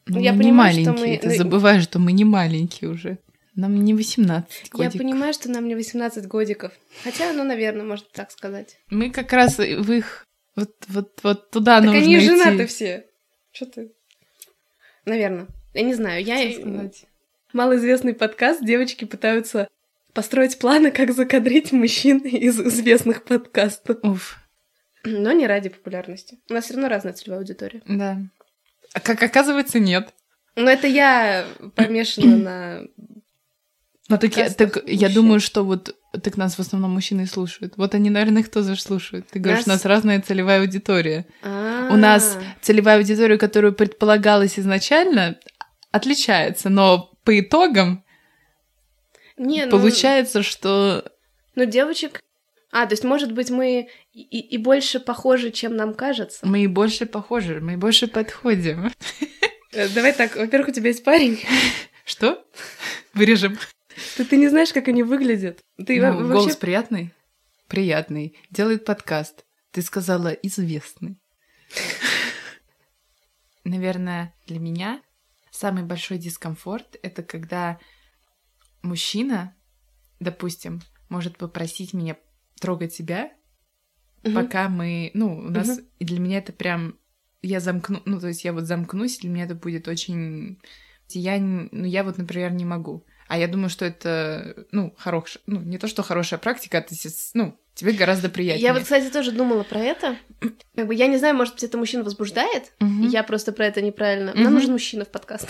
Ну, 0.07 0.19
Я 0.21 0.33
не 0.33 0.39
понимаю, 0.39 0.73
что 0.73 0.91
маленькие. 0.93 1.13
мы- 1.15 1.19
Ты 1.19 1.29
ну, 1.29 1.35
забываешь, 1.37 1.85
что 1.85 1.99
мы 2.01 2.13
не 2.13 2.25
маленькие 2.25 2.91
уже. 2.91 3.19
Нам 3.55 3.77
не 3.85 3.95
18 3.95 4.63
Я 4.65 4.69
годиков. 4.73 4.99
понимаю, 5.01 5.33
что 5.35 5.51
нам 5.51 5.69
не 5.69 5.75
18 5.75 6.27
годиков. 6.27 6.73
Хотя, 7.05 7.33
ну, 7.33 7.45
наверное, 7.45 7.85
можно 7.85 8.07
так 8.13 8.31
сказать. 8.33 8.79
Мы 8.91 9.11
как 9.11 9.33
раз 9.33 9.59
в 9.59 9.93
их... 9.93 10.25
Вот, 10.57 10.75
вот, 10.89 11.21
вот 11.23 11.51
туда 11.51 11.77
так 11.77 11.87
нужно 11.87 12.01
они 12.03 12.17
идти. 12.19 12.27
женаты 12.27 12.67
все. 12.67 13.07
Что 13.53 13.67
ты? 13.67 13.93
Наверное. 15.05 15.47
Я 15.75 15.83
не 15.83 15.95
знаю. 15.95 16.23
Я 16.25 16.53
сказать? 16.53 17.05
малоизвестный 17.53 18.15
подкаст. 18.15 18.65
Девочки 18.65 19.05
пытаются 19.05 19.69
построить 20.13 20.59
планы, 20.59 20.91
как 20.91 21.13
закадрить 21.13 21.73
мужчин 21.73 22.19
из 22.19 22.61
известных 22.61 23.25
подкастов. 23.25 23.99
Уф, 24.03 24.39
Но 25.05 25.33
не 25.33 25.47
ради 25.47 25.69
популярности. 25.69 26.39
У 26.49 26.55
нас 26.55 26.65
все 26.65 26.75
равно 26.75 26.89
разная 26.89 27.13
целевая 27.13 27.41
аудитория. 27.41 27.83
да. 27.87 28.19
А 28.93 28.99
как 28.99 29.23
оказывается, 29.23 29.79
нет. 29.79 30.13
Но 30.57 30.69
это 30.69 30.89
я 30.89 31.47
помешана 31.77 32.37
на... 32.37 32.83
Ну, 34.09 34.19
так, 34.19 34.37
я, 34.37 34.51
так 34.51 34.83
я 34.89 35.09
думаю, 35.09 35.39
что 35.39 35.63
вот 35.63 35.97
так 36.13 36.37
нас 36.37 36.57
в 36.57 36.61
основном 36.61 36.91
мужчины 36.93 37.23
и 37.23 37.27
слушают. 37.27 37.75
Вот 37.77 37.95
они, 37.95 38.11
наверное, 38.11 38.43
их 38.43 38.51
тоже 38.51 38.77
слушают. 38.81 39.29
Ты 39.29 39.39
говоришь, 39.39 39.65
у 39.67 39.69
Нас- 39.71 39.85
нас 39.85 39.85
разная 39.85 40.21
целевая 40.21 40.61
аудитория. 40.61 41.27
А, 41.43 41.89
У 41.93 41.97
нас 41.97 42.37
целевая 42.61 42.99
аудитория, 42.99 43.39
которую 43.39 43.73
предполагалась 43.75 44.59
изначально, 44.59 45.39
отличается, 45.93 46.69
но 46.69 47.13
по 47.25 47.39
итогам 47.39 48.05
Не, 49.37 49.65
ну, 49.67 49.71
получается, 49.73 50.43
что 50.43 51.05
Ну, 51.55 51.65
девочек... 51.65 52.21
А, 52.73 52.87
то 52.87 52.93
есть, 52.93 53.03
может 53.05 53.33
быть, 53.33 53.51
мы 53.51 53.89
и, 54.13 54.39
и 54.41 54.57
больше 54.57 55.01
похожи, 55.01 55.51
чем 55.51 55.75
нам 55.75 55.93
кажется. 55.95 56.47
мы 56.47 56.63
и 56.63 56.67
больше 56.69 57.05
похожи, 57.07 57.61
мы 57.61 57.73
и 57.73 57.77
больше 57.77 58.07
подходим. 58.07 58.93
Э, 59.73 59.89
Давай 59.89 60.13
так, 60.13 60.37
во-первых, 60.37 60.69
у 60.69 60.73
тебя 60.73 60.89
есть 60.89 61.03
парень. 61.05 61.41
Что? 62.05 62.45
Вырежем. 63.15 63.59
Ты, 64.17 64.25
ты 64.25 64.37
не 64.37 64.49
знаешь, 64.49 64.73
как 64.73 64.89
они 64.89 65.03
выглядят. 65.03 65.61
Ты 65.85 66.01
Ну, 66.01 66.07
во- 66.07 66.17
вообще... 66.19 66.33
Голос 66.33 66.57
приятный? 66.57 67.13
Приятный. 67.69 68.37
Делает 68.51 68.85
подкаст. 68.85 69.45
Ты 69.71 69.83
сказала 69.83 70.29
известный. 70.29 71.19
Наверное, 73.65 74.35
для 74.47 74.59
меня 74.59 75.03
самый 75.51 75.85
большой 75.85 76.19
дискомфорт— 76.19 76.97
это 77.03 77.23
когда 77.23 77.79
мужчина, 78.83 79.55
допустим, 80.19 80.81
может 81.09 81.37
попросить 81.37 81.93
меня 81.93 82.17
трогать 82.61 82.93
себя, 82.95 83.31
Мгм. 84.23 84.35
пока 84.35 84.69
мы... 84.69 85.11
Ну, 85.15 85.39
у 85.39 85.51
нас... 85.51 85.81
И 85.99 86.05
для 86.05 86.21
меня 86.21 86.39
это 86.39 86.53
прям... 86.53 86.99
Я 87.43 87.61
замкну... 87.61 88.03
Ну, 88.05 88.21
то 88.21 88.29
есть 88.29 88.45
я 88.45 88.53
вот 88.53 88.65
замкнусь, 88.65 89.19
для 89.19 89.31
меня 89.31 89.45
это 89.45 89.55
будет 89.55 89.89
очень... 89.89 90.61
Я, 91.09 91.39
ну, 91.41 91.85
я 91.85 92.05
вот, 92.05 92.19
например, 92.19 92.53
не 92.53 92.65
могу. 92.65 93.05
А 93.31 93.39
я 93.39 93.47
думаю, 93.47 93.71
что 93.71 93.85
это, 93.85 94.67
ну, 94.73 94.93
хорошая... 94.99 95.41
Ну, 95.47 95.61
не 95.61 95.79
то, 95.79 95.87
что 95.87 96.03
хорошая 96.03 96.41
практика, 96.41 96.79
а 96.79 96.81
ты, 96.81 96.97
ну, 97.35 97.57
тебе 97.75 97.93
гораздо 97.93 98.29
приятнее. 98.29 98.61
Я 98.67 98.75
вот, 98.75 98.83
кстати, 98.83 99.09
тоже 99.09 99.31
думала 99.31 99.63
про 99.63 99.79
это. 99.79 100.17
Как 100.75 100.89
бы 100.89 100.97
я 100.97 101.07
не 101.07 101.17
знаю, 101.17 101.37
может 101.37 101.55
быть, 101.55 101.63
это 101.63 101.79
мужчин 101.79 102.03
возбуждает, 102.03 102.73
Мгм. 102.81 103.07
и 103.07 103.07
я 103.09 103.23
просто 103.23 103.53
про 103.53 103.67
это 103.67 103.83
неправильно. 103.83 104.33
Мгм. 104.33 104.43
Нам 104.43 104.55
нужен 104.55 104.73
мужчина 104.73 105.05
в 105.05 105.11
подкаст. 105.11 105.49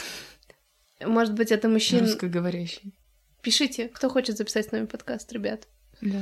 Может 1.01 1.33
быть, 1.33 1.53
это 1.53 1.71
мужчин... 1.71 2.01
Русскоговорящий. 2.01 2.93
Пишите, 3.41 3.89
кто 3.89 4.11
хочет 4.11 4.37
записать 4.37 4.67
с 4.67 4.73
нами 4.73 4.85
подкаст, 4.85 5.33
ребят. 5.33 5.67
Да. 6.03 6.21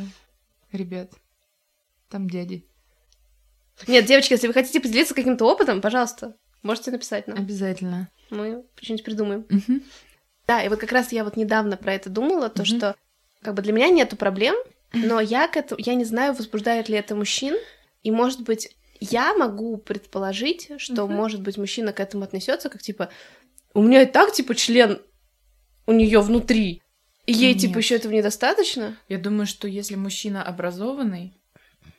Ребят, 0.70 1.10
там 2.08 2.30
дяди. 2.30 2.68
Нет, 3.88 4.04
девочки, 4.06 4.32
если 4.32 4.46
вы 4.46 4.52
хотите 4.52 4.78
поделиться 4.78 5.12
каким-то 5.12 5.44
опытом, 5.44 5.80
пожалуйста, 5.80 6.36
можете 6.62 6.92
написать 6.92 7.26
нам. 7.26 7.36
Обязательно. 7.36 8.10
Мы 8.30 8.64
что-нибудь 8.80 9.04
придумаем. 9.04 9.44
Мгм. 9.48 9.82
Да, 10.48 10.62
и 10.62 10.68
вот 10.70 10.80
как 10.80 10.92
раз 10.92 11.12
я 11.12 11.24
вот 11.24 11.36
недавно 11.36 11.76
про 11.76 11.92
это 11.92 12.08
думала, 12.08 12.48
то, 12.48 12.62
Мгм. 12.62 12.64
что 12.64 12.96
как 13.42 13.54
бы 13.54 13.60
для 13.62 13.72
меня 13.74 13.90
нету 13.90 14.16
проблем, 14.16 14.56
но 14.94 15.20
я 15.20 15.46
к 15.46 15.56
этому, 15.58 15.80
я 15.84 15.94
не 15.94 16.04
знаю, 16.06 16.32
возбуждает 16.32 16.88
ли 16.88 16.96
это 16.96 17.14
мужчин, 17.14 17.54
и, 18.02 18.10
может 18.10 18.40
быть, 18.40 18.74
я 18.98 19.34
могу 19.34 19.76
предположить, 19.76 20.70
что, 20.78 21.06
Мгм. 21.06 21.14
может 21.14 21.42
быть, 21.42 21.58
мужчина 21.58 21.92
к 21.92 22.00
этому 22.00 22.24
отнесется 22.24 22.70
как, 22.70 22.80
типа, 22.80 23.10
у 23.74 23.82
меня 23.82 24.02
и 24.02 24.06
так, 24.06 24.32
типа, 24.32 24.54
член 24.54 25.02
у 25.86 25.92
нее 25.92 26.20
внутри, 26.20 26.82
и 27.26 27.32
ей, 27.32 27.54
типа, 27.54 27.74
Нет. 27.74 27.84
еще 27.84 27.96
этого 27.96 28.12
недостаточно. 28.12 28.96
Я 29.08 29.18
думаю, 29.18 29.46
что 29.46 29.68
если 29.68 29.96
мужчина 29.96 30.42
образованный, 30.42 31.34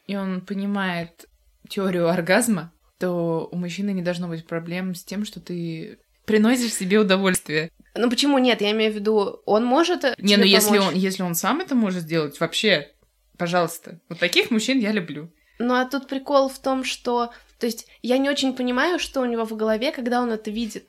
и 0.07 0.15
он 0.15 0.41
понимает 0.41 1.27
теорию 1.69 2.09
оргазма, 2.09 2.73
то 2.97 3.47
у 3.51 3.55
мужчины 3.55 3.91
не 3.91 4.01
должно 4.01 4.27
быть 4.27 4.47
проблем 4.47 4.95
с 4.95 5.03
тем, 5.03 5.23
что 5.23 5.39
ты 5.39 5.99
приносишь 6.29 6.73
себе 6.73 6.99
удовольствие. 6.99 7.71
Ну 7.95 8.09
почему 8.09 8.37
нет? 8.37 8.61
Я 8.61 8.71
имею 8.71 8.91
в 8.91 8.95
виду, 8.95 9.41
он 9.45 9.65
может 9.65 10.03
Не, 10.19 10.37
ну 10.37 10.43
если 10.43 10.77
помочь. 10.77 10.93
он, 10.93 10.93
если 10.95 11.23
он 11.23 11.35
сам 11.35 11.59
это 11.59 11.75
может 11.75 12.03
сделать, 12.03 12.39
вообще, 12.39 12.91
пожалуйста. 13.37 13.99
Вот 14.09 14.19
таких 14.19 14.51
мужчин 14.51 14.79
я 14.79 14.91
люблю. 14.91 15.31
Ну 15.57 15.73
а 15.73 15.85
тут 15.85 16.07
прикол 16.07 16.47
в 16.49 16.59
том, 16.59 16.83
что... 16.83 17.31
То 17.59 17.65
есть 17.65 17.87
я 18.01 18.17
не 18.17 18.29
очень 18.29 18.53
понимаю, 18.55 18.99
что 18.99 19.19
у 19.21 19.25
него 19.25 19.43
в 19.45 19.55
голове, 19.57 19.91
когда 19.91 20.21
он 20.21 20.31
это 20.31 20.49
видит. 20.51 20.87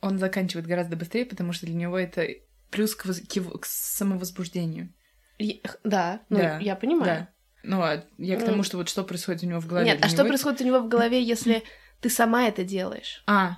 Он 0.00 0.18
заканчивает 0.18 0.66
гораздо 0.66 0.96
быстрее, 0.96 1.26
потому 1.26 1.52
что 1.52 1.66
для 1.66 1.74
него 1.74 1.98
это 1.98 2.26
плюс 2.70 2.94
к, 2.94 3.04
воз- 3.06 3.20
к 3.20 3.32
его- 3.32 3.58
к 3.58 3.66
самовозбуждению. 3.66 4.92
И- 5.38 5.60
Да, 5.84 6.20
ну 6.30 6.38
Да, 6.38 6.58
я 6.60 6.76
понимаю. 6.76 7.04
Да. 7.04 7.28
Ну, 7.62 7.82
а 7.82 8.04
я 8.18 8.36
к 8.36 8.40
Ну, 8.40 8.46
тому, 8.46 8.62
что 8.62 8.76
вот 8.78 8.88
что 8.88 9.02
происходит 9.02 9.42
у 9.42 9.46
него 9.46 9.60
в 9.60 9.66
голове. 9.66 9.86
Нет, 9.86 9.98
а 10.00 10.08
что 10.08 10.18
него 10.18 10.28
происходит 10.28 10.60
у 10.60 10.64
него 10.64 10.78
в 10.78 10.88
голове, 10.88 11.20
если 11.22 11.62
ты 12.00 12.08
сама 12.08 12.46
это 12.46 12.62
делаешь? 12.64 13.22
А, 13.26 13.56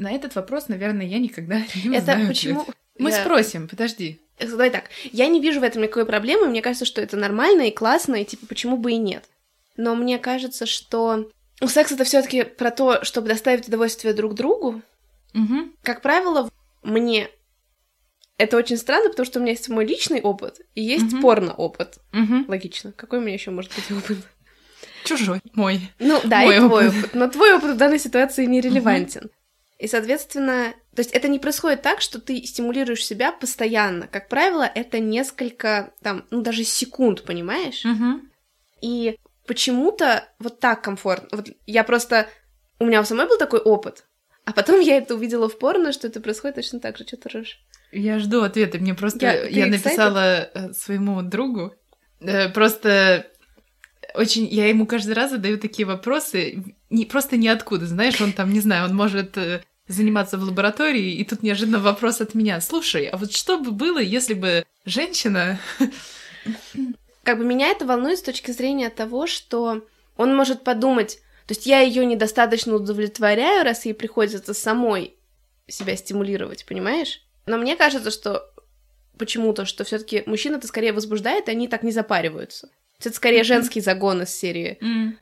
на 0.00 0.12
этот 0.12 0.34
вопрос, 0.34 0.68
наверное, 0.68 1.06
я 1.06 1.18
никогда 1.18 1.56
не 1.84 1.96
это 1.96 2.12
узнаю 2.12 2.28
почему... 2.28 2.60
ответ. 2.62 2.76
Мы 2.98 3.10
я- 3.10 3.20
спросим, 3.22 3.68
подожди. 3.68 4.20
Давай 4.38 4.70
так, 4.70 4.84
я 5.12 5.26
не 5.28 5.40
вижу 5.40 5.60
в 5.60 5.62
этом 5.62 5.82
никакой 5.82 6.06
проблемы, 6.06 6.48
мне 6.48 6.62
кажется, 6.62 6.86
что 6.86 7.00
это 7.02 7.16
нормально 7.18 7.62
и 7.68 7.70
классно, 7.70 8.14
и 8.16 8.24
типа 8.24 8.46
почему 8.46 8.76
бы 8.78 8.92
и 8.92 8.96
нет. 8.96 9.24
Но 9.76 9.94
мне 9.94 10.18
кажется, 10.18 10.64
что 10.66 11.30
ну, 11.60 11.68
секс 11.68 11.92
это 11.92 12.04
все 12.04 12.22
таки 12.22 12.44
про 12.44 12.70
то, 12.70 13.04
чтобы 13.04 13.28
доставить 13.28 13.68
удовольствие 13.68 14.14
друг 14.14 14.34
другу. 14.34 14.80
Мгм. 15.34 15.74
Как 15.82 16.00
правило, 16.00 16.48
мне 16.82 17.28
это 18.38 18.56
очень 18.56 18.78
странно, 18.78 19.10
потому 19.10 19.26
что 19.26 19.38
у 19.38 19.42
меня 19.42 19.52
есть 19.52 19.68
мой 19.68 19.84
личный 19.84 20.22
опыт 20.22 20.60
и 20.74 20.82
есть 20.82 21.12
Мгм. 21.12 21.20
порно-опыт. 21.20 21.98
Мгм. 22.12 22.46
Логично. 22.48 22.92
Какой 22.92 23.18
у 23.18 23.22
меня 23.22 23.34
еще 23.34 23.50
может 23.50 23.72
быть 23.74 23.90
опыт? 23.92 24.18
Чужой. 25.04 25.40
Мой. 25.54 25.90
Ну, 25.98 26.18
да, 26.24 26.40
Мой 26.40 26.56
и 26.56 26.58
твой 26.60 26.88
опыт. 26.88 26.98
опыт. 26.98 27.14
Но 27.14 27.28
твой 27.28 27.54
опыт 27.54 27.74
в 27.74 27.76
данной 27.76 27.98
ситуации 27.98 28.46
нерелевантен. 28.46 29.30
И, 29.80 29.86
соответственно, 29.88 30.74
то 30.94 31.00
есть 31.00 31.10
это 31.12 31.26
не 31.26 31.38
происходит 31.38 31.80
так, 31.80 32.02
что 32.02 32.20
ты 32.20 32.42
стимулируешь 32.44 33.04
себя 33.04 33.32
постоянно. 33.32 34.06
Как 34.08 34.28
правило, 34.28 34.70
это 34.74 34.98
несколько, 35.00 35.94
там, 36.02 36.26
ну, 36.30 36.42
даже 36.42 36.64
секунд, 36.64 37.24
понимаешь? 37.24 37.82
Мгм. 37.84 38.30
И 38.82 39.16
почему-то 39.46 40.28
вот 40.38 40.60
так 40.60 40.82
комфортно. 40.82 41.28
Вот 41.32 41.48
я 41.66 41.82
просто... 41.84 42.28
У 42.78 42.84
меня 42.84 43.00
у 43.00 43.04
самой 43.04 43.26
был 43.26 43.38
такой 43.38 43.60
опыт, 43.60 44.04
а 44.44 44.52
потом 44.52 44.80
я 44.80 44.96
это 44.98 45.14
увидела 45.14 45.48
в 45.48 45.58
порно, 45.58 45.92
что 45.92 46.08
это 46.08 46.20
происходит 46.20 46.56
точно 46.56 46.78
так 46.80 46.98
же. 46.98 47.06
Что 47.06 47.16
ты 47.16 47.28
ржешь? 47.30 47.60
Я 47.90 48.18
жду 48.18 48.42
ответа. 48.42 48.78
Мне 48.78 48.92
просто... 48.94 49.24
Я- 49.24 49.46
Я, 49.48 49.66
написала 49.66 50.50
э, 50.54 50.72
своему 50.74 51.22
другу. 51.22 51.74
э, 52.20 52.50
Просто 52.50 53.26
очень... 54.14 54.46
Я 54.46 54.68
ему 54.68 54.86
каждый 54.86 55.14
раз 55.14 55.30
задаю 55.30 55.56
такие 55.58 55.86
вопросы. 55.86 56.76
Не, 56.90 57.06
просто 57.06 57.36
ниоткуда, 57.38 57.86
знаешь. 57.86 58.20
Он 58.20 58.32
там, 58.32 58.52
не 58.52 58.60
знаю, 58.60 58.88
он 58.88 58.94
может 58.94 59.36
э, 59.38 59.62
заниматься 59.90 60.38
в 60.38 60.42
лаборатории, 60.44 61.14
и 61.14 61.24
тут 61.24 61.42
неожиданно 61.42 61.80
вопрос 61.80 62.20
от 62.20 62.34
меня. 62.34 62.60
Слушай, 62.60 63.06
а 63.06 63.16
вот 63.16 63.32
что 63.32 63.58
бы 63.58 63.72
было, 63.72 63.98
если 63.98 64.34
бы 64.34 64.64
женщина... 64.84 65.58
Как 67.22 67.36
бы 67.36 67.44
меня 67.44 67.68
это 67.68 67.84
волнует 67.84 68.18
с 68.18 68.22
точки 68.22 68.50
зрения 68.50 68.88
того, 68.88 69.26
что 69.26 69.84
он 70.16 70.34
может 70.34 70.64
подумать, 70.64 71.20
то 71.46 71.52
есть 71.52 71.66
я 71.66 71.80
ее 71.80 72.06
недостаточно 72.06 72.74
удовлетворяю, 72.74 73.64
раз 73.64 73.84
ей 73.84 73.92
приходится 73.92 74.54
самой 74.54 75.16
себя 75.68 75.96
стимулировать, 75.96 76.64
понимаешь? 76.64 77.22
Но 77.46 77.58
мне 77.58 77.76
кажется, 77.76 78.10
что 78.10 78.50
почему-то, 79.18 79.66
что 79.66 79.84
все-таки 79.84 80.22
мужчина 80.26 80.56
это 80.56 80.66
скорее 80.66 80.92
возбуждает, 80.92 81.48
и 81.48 81.50
они 81.50 81.68
так 81.68 81.82
не 81.82 81.92
запариваются. 81.92 82.70
Это 82.98 83.12
скорее 83.12 83.44
женский 83.44 83.80
загон 83.80 84.22
из 84.22 84.30
серии. 84.30 84.78
э, 84.80 85.16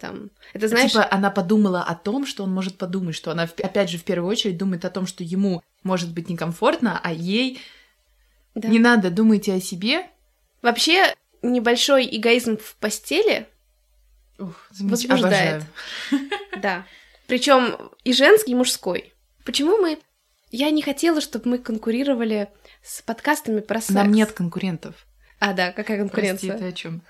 там. 0.00 0.30
Это 0.52 0.68
знаешь. 0.68 0.92
Типа 0.92 1.06
она 1.10 1.30
подумала 1.30 1.82
о 1.82 1.94
том, 1.94 2.26
что 2.26 2.44
он 2.44 2.52
может 2.52 2.78
подумать, 2.78 3.14
что 3.14 3.30
она, 3.30 3.44
опять 3.44 3.90
же, 3.90 3.98
в 3.98 4.04
первую 4.04 4.30
очередь 4.30 4.56
думает 4.56 4.84
о 4.84 4.90
том, 4.90 5.06
что 5.06 5.22
ему 5.24 5.62
может 5.82 6.12
быть 6.12 6.28
некомфортно, 6.28 7.00
а 7.02 7.12
ей 7.12 7.60
да. 8.54 8.68
не 8.68 8.78
надо, 8.78 9.10
думайте 9.10 9.54
о 9.54 9.60
себе. 9.60 10.06
Вообще, 10.62 11.14
небольшой 11.42 12.08
эгоизм 12.10 12.56
в 12.56 12.76
постели, 12.76 13.48
Ух, 14.38 14.66
Возбуждает. 14.70 15.20
обожаю. 15.20 15.64
да. 16.62 16.86
Причем 17.26 17.90
и 18.04 18.12
женский, 18.12 18.52
и 18.52 18.54
мужской. 18.54 19.12
Почему 19.44 19.78
мы. 19.78 19.98
Я 20.50 20.70
не 20.70 20.82
хотела, 20.82 21.20
чтобы 21.20 21.48
мы 21.50 21.58
конкурировали 21.58 22.48
с 22.82 23.00
подкастами 23.02 23.60
про 23.60 23.80
секс. 23.80 23.90
Нам 23.90 24.12
нет 24.12 24.32
конкурентов. 24.32 25.06
А, 25.38 25.54
да, 25.54 25.72
какая 25.72 26.06
Прости, 26.08 26.48
конкуренция? 26.48 26.58
ты 26.58 26.64
о 26.66 26.72
чем? 26.72 27.02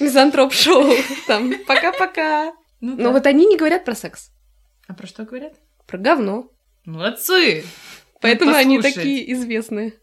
Мизантроп-шоу. 0.00 0.92
Там, 1.26 1.52
пока-пока. 1.66 2.52
Ну, 2.80 2.96
Но 2.96 3.04
да. 3.04 3.10
вот 3.12 3.26
они 3.26 3.46
не 3.46 3.56
говорят 3.56 3.84
про 3.84 3.94
секс. 3.94 4.30
А 4.88 4.94
про 4.94 5.06
что 5.06 5.24
говорят? 5.24 5.54
Про 5.86 5.98
говно. 5.98 6.50
Молодцы! 6.84 7.64
Поэтому 8.20 8.54
они 8.54 8.80
такие 8.80 9.32
известные. 9.32 9.94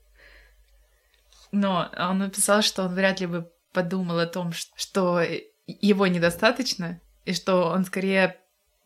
Но 1.51 1.89
он 1.98 2.19
написал, 2.19 2.62
что 2.62 2.84
он 2.84 2.93
вряд 2.93 3.19
ли 3.19 3.27
бы 3.27 3.51
подумал 3.74 4.19
о 4.19 4.25
том, 4.27 4.51
что 4.75 5.22
его 5.67 6.08
недостаточно, 6.08 7.01
и 7.25 7.34
что 7.34 7.69
он 7.69 7.86
скорее 7.86 8.39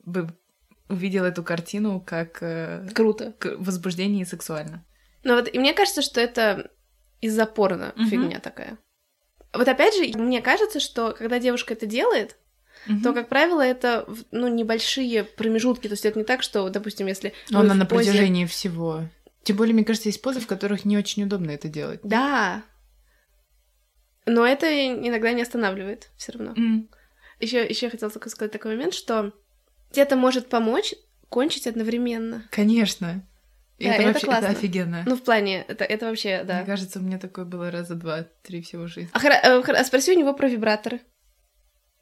бы 0.05 0.27
увидел 0.89 1.23
эту 1.25 1.43
картину 1.43 1.99
как 2.01 2.41
э, 2.41 2.87
Круто. 2.93 3.33
к- 3.39 3.55
возбуждение 3.57 4.23
и 4.23 4.25
сексуально. 4.25 4.85
Но 5.23 5.35
вот 5.35 5.47
и 5.53 5.57
мне 5.59 5.73
кажется, 5.73 6.01
что 6.01 6.19
это 6.19 6.69
из-за 7.21 7.45
порно 7.45 7.93
Мгм. 7.95 8.09
фигня 8.09 8.39
такая. 8.39 8.77
Вот 9.53 9.67
опять 9.67 9.95
же, 9.95 10.17
мне 10.19 10.41
кажется, 10.41 10.79
что 10.79 11.11
когда 11.17 11.39
девушка 11.39 11.73
это 11.73 11.85
делает, 11.85 12.37
то, 12.85 12.91
Мгм. 12.91 13.13
как 13.13 13.29
правило, 13.29 13.61
это 13.61 14.05
ну, 14.31 14.47
небольшие 14.47 15.23
промежутки. 15.23 15.87
То 15.87 15.93
есть 15.93 16.05
это 16.05 16.19
не 16.19 16.25
так, 16.25 16.41
что, 16.43 16.67
допустим, 16.69 17.07
если... 17.07 17.33
Но 17.49 17.59
она 17.61 17.73
на 17.75 17.83
позе- 17.85 18.09
протяжении 18.11 18.45
всего. 18.45 19.03
Тем 19.43 19.55
более, 19.57 19.73
мне 19.73 19.85
кажется, 19.85 20.09
есть 20.09 20.21
позы, 20.21 20.39
в 20.39 20.47
которых 20.47 20.83
не 20.85 20.97
очень 20.97 21.23
удобно 21.23 21.51
это 21.51 21.67
делать. 21.69 21.99
Да. 22.03 22.63
Но 24.25 24.45
это 24.45 24.67
иногда 24.67 25.31
не 25.33 25.41
останавливает 25.41 26.09
все 26.17 26.31
равно. 26.33 26.53
М. 26.57 26.89
Еще, 27.39 27.65
еще 27.65 27.89
хотела 27.89 28.11
только 28.11 28.29
сказать 28.29 28.51
такой 28.51 28.75
момент, 28.75 28.93
что 28.93 29.33
это 29.93 30.15
может 30.15 30.47
помочь 30.49 30.93
кончить 31.29 31.67
одновременно. 31.67 32.47
Конечно. 32.51 33.25
И 33.79 33.85
Да, 33.85 33.93
это, 33.93 34.01
это 34.03 34.11
вообще 34.13 34.25
классно. 34.27 34.45
это 34.45 34.57
офигенно. 34.57 35.03
Ну, 35.05 35.15
в 35.15 35.23
плане, 35.23 35.65
это, 35.67 35.83
это 35.83 36.05
вообще, 36.05 36.37
Мне 36.37 36.45
да. 36.45 36.63
кажется, 36.63 36.99
у 36.99 37.01
меня 37.01 37.17
такое 37.19 37.45
было 37.45 37.71
раза 37.71 37.95
два-три 37.95 38.61
всего 38.61 38.87
жизни. 38.87 39.09
А, 39.13 39.19
э, 39.25 39.61
а 39.61 39.83
спроси 39.83 40.13
у 40.13 40.19
него 40.19 40.33
про 40.33 40.47
вибраторы. 40.47 41.01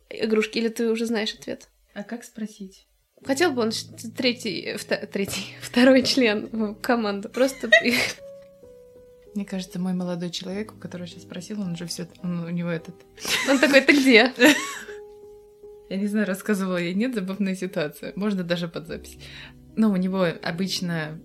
Игрушки, 0.10 0.58
или 0.58 0.68
ты 0.68 0.90
уже 0.92 1.06
знаешь 1.06 1.34
ответ? 1.34 1.70
А 1.94 2.04
как 2.04 2.24
спросить? 2.24 2.88
Хотел 3.24 3.52
бы 3.52 3.62
он 3.62 3.72
третий, 4.18 4.74
вта- 4.76 5.06
третий, 5.06 5.56
второй 5.62 6.04
член 6.04 6.48
в 6.52 6.76
команду. 6.76 7.30
Просто 7.30 7.70
Мне 9.36 9.46
кажется, 9.46 9.80
мой 9.80 9.94
молодой 9.94 10.30
человек, 10.30 10.74
у 10.74 10.78
которого 10.78 11.08
сейчас 11.08 11.24
спросил, 11.24 11.62
он 11.62 11.72
уже 11.74 11.86
все, 11.86 12.08
он, 12.22 12.44
у 12.44 12.50
него 12.50 12.70
этот... 12.70 12.96
Он 13.50 13.60
такой, 13.60 13.80
ты 13.82 13.94
где? 13.94 14.34
Я 15.90 15.98
не 15.98 16.08
знаю, 16.08 16.26
рассказывала 16.26 16.78
я, 16.78 16.94
нет, 16.94 17.14
забавная 17.14 17.54
ситуация. 17.54 18.14
Можно 18.16 18.46
даже 18.46 18.70
под 18.70 18.88
запись. 18.88 19.18
Ну, 19.76 19.92
у 19.92 19.98
него 19.98 20.26
обычно 20.42 21.20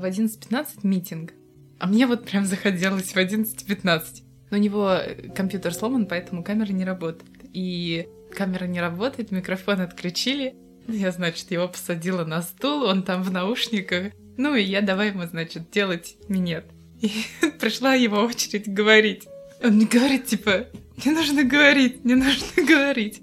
в 0.00 0.04
11.15 0.04 0.80
митинг, 0.82 1.32
а 1.78 1.86
мне 1.86 2.06
вот 2.06 2.24
прям 2.24 2.44
захотелось 2.44 3.12
в 3.12 3.16
11.15. 3.16 4.22
Но 4.50 4.56
у 4.56 4.60
него 4.60 4.98
компьютер 5.34 5.74
сломан, 5.74 6.06
поэтому 6.06 6.42
камера 6.42 6.72
не 6.72 6.84
работает. 6.84 7.30
И 7.52 8.08
камера 8.34 8.64
не 8.64 8.80
работает, 8.80 9.30
микрофон 9.30 9.80
отключили. 9.80 10.54
Я, 10.88 11.10
значит, 11.10 11.50
его 11.50 11.68
посадила 11.68 12.24
на 12.24 12.42
стул, 12.42 12.84
он 12.84 13.02
там 13.02 13.22
в 13.22 13.30
наушниках. 13.30 14.12
Ну 14.36 14.54
и 14.54 14.62
я 14.62 14.82
давай 14.82 15.08
ему, 15.08 15.24
значит, 15.26 15.70
делать 15.70 16.16
минет. 16.28 16.66
И 17.00 17.10
пришла 17.60 17.94
его 17.94 18.18
очередь 18.18 18.72
говорить. 18.72 19.26
Он 19.62 19.72
мне 19.72 19.86
говорит, 19.86 20.26
типа, 20.26 20.66
не 21.04 21.12
нужно 21.12 21.44
говорить, 21.44 22.04
не 22.04 22.14
нужно 22.14 22.46
говорить. 22.56 23.22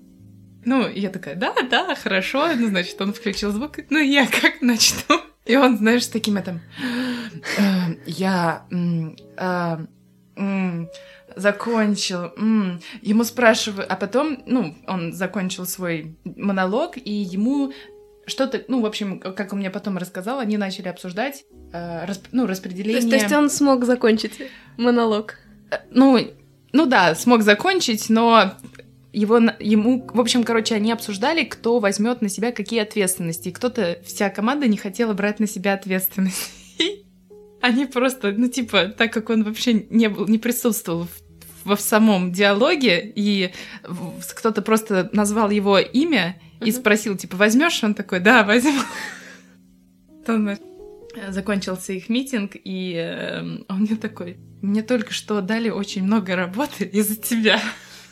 Ну, 0.66 0.88
я 0.88 1.10
такая, 1.10 1.36
да, 1.36 1.54
да, 1.70 1.96
хорошо. 1.96 2.54
Ну, 2.56 2.68
значит, 2.68 3.00
он 3.02 3.14
включил 3.14 3.52
звук. 3.52 3.80
Ну, 3.90 4.00
я 4.00 4.28
как 4.28 4.62
начну? 4.62 5.20
И 5.46 5.56
он, 5.56 5.78
знаешь, 5.78 6.06
с 6.06 6.10
таким 6.10 6.38
этим... 6.38 6.62
«Э, 7.58 7.96
я... 8.06 8.66
э, 8.72 9.78
закончил. 11.36 12.32
Ему 13.02 13.24
спрашиваю... 13.24 13.86
А 13.92 13.96
потом, 13.96 14.44
ну, 14.46 14.76
он 14.88 15.14
закончил 15.14 15.66
свой 15.66 16.16
монолог, 16.24 16.98
и 16.98 17.12
ему 17.12 17.74
что-то, 18.26 18.64
ну, 18.68 18.82
в 18.82 18.86
общем, 18.86 19.20
как 19.20 19.52
он 19.54 19.60
мне 19.60 19.70
потом 19.70 19.98
рассказал, 19.98 20.40
они 20.40 20.58
начали 20.58 20.88
обсуждать, 20.88 21.44
э, 21.74 22.06
расп, 22.06 22.28
ну, 22.32 22.46
распределение... 22.46 23.02
То 23.02 23.08
есть, 23.08 23.10
то 23.10 23.16
есть 23.16 23.34
он 23.34 23.50
смог 23.50 23.84
закончить 23.84 24.40
монолог? 24.78 25.36
Ну, 25.90 26.20
ну 26.72 26.86
да, 26.86 27.16
смог 27.16 27.42
закончить, 27.42 28.10
но 28.10 28.54
его, 29.14 29.38
ему, 29.60 30.06
в 30.12 30.20
общем, 30.20 30.44
короче, 30.44 30.76
они 30.76 30.92
обсуждали, 30.92 31.44
кто 31.44 31.80
возьмет 31.80 32.22
на 32.22 32.30
себя 32.30 32.52
какие 32.52 32.82
ответственности. 32.82 33.50
И 33.50 33.52
кто-то, 33.52 34.00
вся 34.04 34.30
команда 34.30 34.68
не 34.68 34.78
хотела 34.78 35.14
брать 35.14 35.40
на 35.40 35.48
себя 35.48 35.74
ответственность. 35.74 36.52
Они 37.62 37.86
просто, 37.86 38.34
ну, 38.34 38.50
типа, 38.50 38.88
так 38.88 39.14
как 39.14 39.30
он 39.30 39.44
вообще 39.44 39.86
не 39.90 40.10
был, 40.10 40.28
не 40.28 40.38
присутствовал 40.38 41.08
в, 41.64 41.76
в 41.76 41.80
самом 41.80 42.34
диалоге, 42.34 43.14
и 43.16 43.54
кто-то 44.36 44.62
просто 44.62 45.10
назвал 45.14 45.50
его 45.50 45.78
имя 45.78 46.42
и 46.60 46.72
спросил, 46.72 47.16
типа, 47.16 47.38
возьмешь? 47.38 47.82
Он 47.84 47.94
такой, 47.94 48.20
да, 48.20 48.44
возьму. 48.44 48.82
Закончился 51.30 51.94
их 51.94 52.10
митинг, 52.10 52.54
и 52.56 52.96
э, 52.96 53.42
он 53.70 53.82
мне 53.82 53.96
такой, 53.96 54.38
мне 54.62 54.82
только 54.82 55.14
что 55.14 55.40
дали 55.42 55.70
очень 55.70 56.04
много 56.04 56.36
работы 56.36 56.86
из-за 56.86 57.16
тебя. 57.16 57.62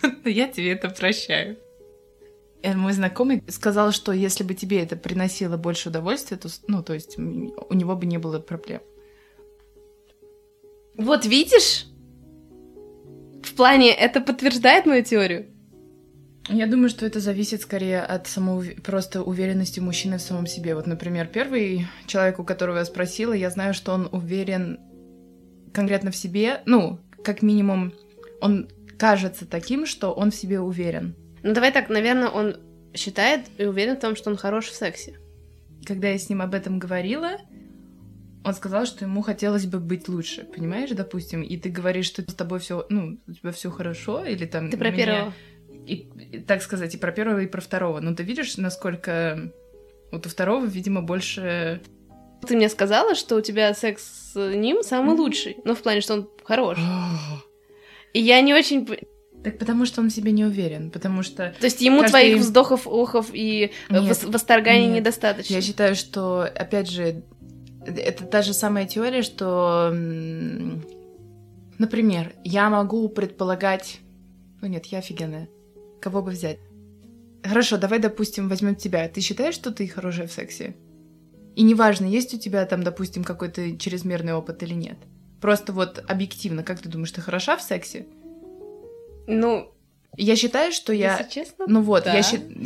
Я 0.26 0.48
тебе 0.48 0.72
это 0.72 0.90
прощаю. 0.90 1.58
И 2.62 2.70
мой 2.70 2.94
знакомый 2.94 3.44
сказал, 3.48 3.92
что 3.92 4.12
если 4.12 4.44
бы 4.44 4.54
тебе 4.54 4.82
это 4.82 4.96
приносило 4.96 5.58
больше 5.58 5.90
удовольствия, 5.90 6.38
то, 6.38 6.48
ну, 6.68 6.84
то 6.84 6.94
есть 6.94 7.18
у 7.18 7.74
него 7.74 7.96
бы 7.96 8.06
не 8.06 8.20
было 8.20 8.40
проблем. 8.40 8.82
Вот 10.96 11.26
видишь? 11.26 11.88
В 13.44 13.56
плане, 13.56 13.92
это 13.92 14.22
подтверждает 14.22 14.86
мою 14.86 15.04
теорию? 15.04 15.48
Я 16.50 16.68
думаю, 16.68 16.90
что 16.90 17.06
это 17.06 17.20
зависит 17.20 17.62
скорее 17.62 18.02
от 18.02 18.28
самого 18.28 18.64
просто 18.84 19.24
уверенности 19.24 19.80
мужчины 19.80 20.18
в 20.18 20.22
самом 20.22 20.48
себе. 20.48 20.76
Вот, 20.76 20.86
например, 20.86 21.28
первый 21.28 21.88
человек, 22.08 22.40
у 22.40 22.44
которого 22.44 22.78
я 22.78 22.86
спросила, 22.86 23.34
я 23.34 23.50
знаю, 23.50 23.74
что 23.74 23.94
он 23.94 24.10
уверен 24.12 24.80
конкретно 25.74 26.12
в 26.12 26.16
себе, 26.16 26.62
ну, 26.66 27.00
как 27.24 27.42
минимум, 27.42 27.94
он 28.42 28.70
кажется 29.02 29.48
таким, 29.48 29.88
что 29.88 30.12
он 30.12 30.30
в 30.30 30.36
себе 30.36 30.60
уверен. 30.60 31.16
Ну 31.42 31.56
давай 31.56 31.72
так, 31.72 31.90
наверное, 31.90 32.30
он 32.30 32.58
считает 32.94 33.48
и 33.58 33.66
уверен 33.66 33.98
в 33.98 34.00
том, 34.00 34.16
что 34.16 34.30
он 34.30 34.38
хорош 34.38 34.68
в 34.68 34.76
сексе. 34.76 35.18
Когда 35.88 36.10
я 36.10 36.20
с 36.20 36.30
ним 36.30 36.40
об 36.40 36.54
этом 36.54 36.78
говорила, 36.78 37.38
он 38.46 38.54
сказал, 38.54 38.86
что 38.86 39.06
ему 39.06 39.24
хотелось 39.24 39.66
бы 39.66 39.80
быть 39.80 40.08
лучше, 40.08 40.44
понимаешь, 40.44 40.92
допустим, 40.92 41.42
и 41.42 41.58
ты 41.58 41.70
говоришь, 41.70 42.06
что 42.06 42.22
с 42.22 42.36
тобой 42.36 42.60
все, 42.60 42.86
ну, 42.90 43.18
у 43.28 43.34
тебя 43.34 43.52
все 43.52 43.72
хорошо, 43.72 44.24
или 44.24 44.46
там. 44.46 44.70
Ты 44.70 44.78
про 44.78 44.92
меня... 44.92 45.06
первого. 45.06 45.34
И, 45.88 45.96
и, 45.96 46.40
так 46.42 46.62
сказать, 46.62 46.94
и 46.94 47.00
про 47.00 47.12
первого, 47.12 47.40
и 47.40 47.48
про 47.48 47.60
второго. 47.60 48.02
Но 48.02 48.14
ты 48.14 48.22
видишь, 48.22 48.58
насколько 48.58 49.52
вот 50.12 50.28
у 50.28 50.30
второго, 50.30 50.64
видимо, 50.64 51.02
больше. 51.02 51.82
Ты 52.48 52.56
мне 52.56 52.70
сказала, 52.70 53.16
что 53.16 53.38
у 53.38 53.42
тебя 53.42 53.74
секс 53.74 54.32
с 54.34 54.56
ним 54.56 54.84
самый 54.84 55.16
лучший, 55.16 55.58
ну, 55.66 55.74
в 55.74 55.82
плане, 55.82 56.02
что 56.02 56.14
он 56.14 56.30
хорош. 56.44 56.78
И 58.14 58.22
я 58.22 58.42
не 58.42 58.54
очень... 58.54 58.88
Так 59.44 59.58
потому 59.58 59.86
что 59.86 60.02
он 60.02 60.10
в 60.10 60.14
себе 60.14 60.32
не 60.32 60.46
уверен, 60.46 60.92
потому 60.92 61.24
что... 61.24 61.56
То 61.60 61.66
есть 61.66 61.82
ему 61.82 62.02
каждый... 62.02 62.12
твоих 62.12 62.38
вздохов, 62.38 62.86
охов 62.86 63.30
и 63.34 63.72
э, 63.90 64.00
нет, 64.00 64.24
восторганий 64.24 64.86
нет. 64.86 65.00
недостаточно? 65.00 65.54
Я 65.54 65.62
считаю, 65.62 65.96
что, 65.96 66.44
опять 66.44 66.90
же, 66.90 67.24
это 67.86 68.26
та 68.26 68.44
же 68.44 68.54
самая 68.54 68.86
теория, 68.86 69.24
что, 69.24 69.92
например, 71.80 72.34
я 72.44 72.70
могу 72.70 73.10
предполагать... 73.10 74.00
Ну 74.62 74.68
нет, 74.68 74.86
я 74.88 75.00
офигенная. 75.00 75.50
Кого 76.00 76.22
бы 76.22 76.32
взять? 76.32 76.60
Хорошо, 77.44 77.78
давай, 77.78 77.98
допустим, 77.98 78.48
возьмем 78.48 78.76
тебя. 78.76 79.08
Ты 79.10 79.22
считаешь, 79.22 79.56
что 79.56 79.72
ты 79.72 79.88
хорошая 79.88 80.28
в 80.28 80.32
сексе? 80.32 80.76
И 81.56 81.64
неважно, 81.64 82.06
есть 82.06 82.34
у 82.34 82.38
тебя 82.38 82.66
там, 82.66 82.84
допустим, 82.84 83.24
какой-то 83.24 83.78
чрезмерный 83.78 84.34
опыт 84.34 84.62
или 84.64 84.74
нет. 84.74 84.98
Просто 85.42 85.74
вот 85.74 86.04
объективно, 86.08 86.64
как 86.64 86.80
ты 86.80 86.88
думаешь, 86.88 87.12
ты 87.12 87.20
хороша 87.20 87.58
в 87.58 87.62
сексе? 87.62 88.06
Ну, 89.28 89.74
я 90.16 90.36
считаю, 90.36 90.72
что 90.72 90.94
я... 90.94 91.18
Если 91.18 91.32
честно, 91.32 91.66
Ну 91.68 91.82
вот, 91.82 92.04
да. 92.04 92.14
я 92.14 92.24
считаю... 92.24 92.52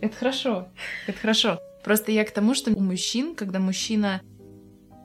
Это 0.00 0.16
хорошо, 0.16 0.68
это 1.06 1.18
хорошо. 1.18 1.60
Просто 1.82 2.12
я 2.12 2.24
к 2.24 2.30
тому, 2.30 2.54
что 2.54 2.72
у 2.72 2.80
мужчин, 2.80 3.34
когда 3.34 3.58
мужчина 3.58 4.20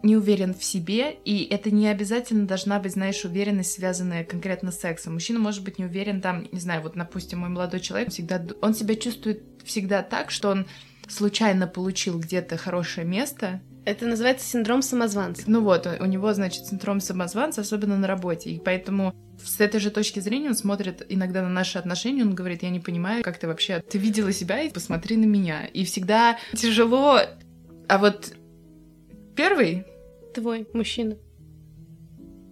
не 0.03 0.15
уверен 0.15 0.53
в 0.53 0.63
себе, 0.63 1.17
и 1.25 1.43
это 1.45 1.71
не 1.71 1.88
обязательно 1.88 2.45
должна 2.45 2.80
быть, 2.80 2.93
знаешь, 2.93 3.23
уверенность, 3.25 3.71
связанная 3.71 4.23
конкретно 4.23 4.71
с 4.71 4.80
сексом. 4.80 5.13
Мужчина 5.13 5.39
может 5.39 5.63
быть 5.63 5.80
не 5.80 5.86
уверен 5.86 6.21
там, 6.21 6.47
не 6.51 6.60
знаю, 6.60 6.82
вот, 6.82 6.93
допустим, 6.95 7.39
мой 7.39 7.49
молодой 7.49 7.80
человек 7.80 8.10
всегда, 8.10 8.43
он 8.62 8.75
себя 8.75 8.95
чувствует 8.95 9.41
всегда 9.63 10.03
так, 10.03 10.32
что 10.32 10.49
он 10.49 10.67
случайно 11.08 11.67
получил 11.67 12.19
где-то 12.19 12.58
хорошее 12.58 13.08
место, 13.08 13.62
это 13.88 14.06
называется 14.06 14.45
синдром 14.45 14.82
самозванца. 14.82 15.43
Ну 15.47 15.62
вот, 15.62 15.88
у 15.88 16.06
него, 16.06 16.34
значит, 16.34 16.65
синдром 16.65 17.00
самозванца, 17.00 17.62
особенно 17.62 17.97
на 17.97 18.06
работе. 18.06 18.50
И 18.50 18.60
поэтому 18.60 19.15
с 19.41 19.62
этой 19.62 19.80
же 19.80 19.91
точки 19.91 20.19
зрения 20.19 20.50
он 20.50 20.56
смотрит 20.56 21.06
иногда 21.08 21.41
на 21.41 21.47
наши 21.47 21.78
отношения, 21.78 22.23
он 22.23 22.36
говорит, 22.36 22.63
я 22.63 22.69
не 22.69 22.82
понимаю, 22.82 23.23
как 23.23 23.39
ты 23.39 23.47
вообще... 23.47 23.82
Ты 23.89 23.97
видела 23.97 24.34
себя 24.34 24.62
и 24.62 24.69
посмотри 24.69 25.15
на 25.15 25.23
меня. 25.23 25.67
И 25.67 25.86
всегда 25.86 26.38
тяжело... 26.54 27.21
А 27.88 27.97
вот 27.97 28.34
первый... 29.38 29.86
Твой 30.34 30.67
мужчина. 30.73 31.15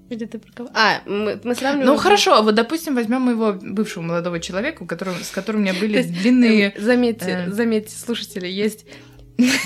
Или 0.10 0.24
ты 0.24 0.40
про 0.40 0.54
кого? 0.54 0.70
А, 0.74 1.02
мы, 1.06 1.42
мы 1.44 1.54
сравниваем... 1.54 1.88
Ну 1.88 1.98
хорошо, 1.98 2.42
вот 2.44 2.56
допустим, 2.56 2.96
возьмем 2.96 3.24
моего 3.24 3.52
бывшего 3.52 4.04
молодого 4.04 4.40
человека, 4.40 4.84
у 4.84 4.86
которого, 4.86 5.18
с 5.18 5.32
которым 5.32 5.62
у 5.62 5.64
меня 5.66 5.74
были 5.82 6.02
длинные... 6.02 6.72
Э, 6.74 6.82
заметьте, 6.82 7.46
э. 7.48 7.52
заметьте, 7.52 7.94
слушатели, 7.94 8.48
есть 8.48 8.86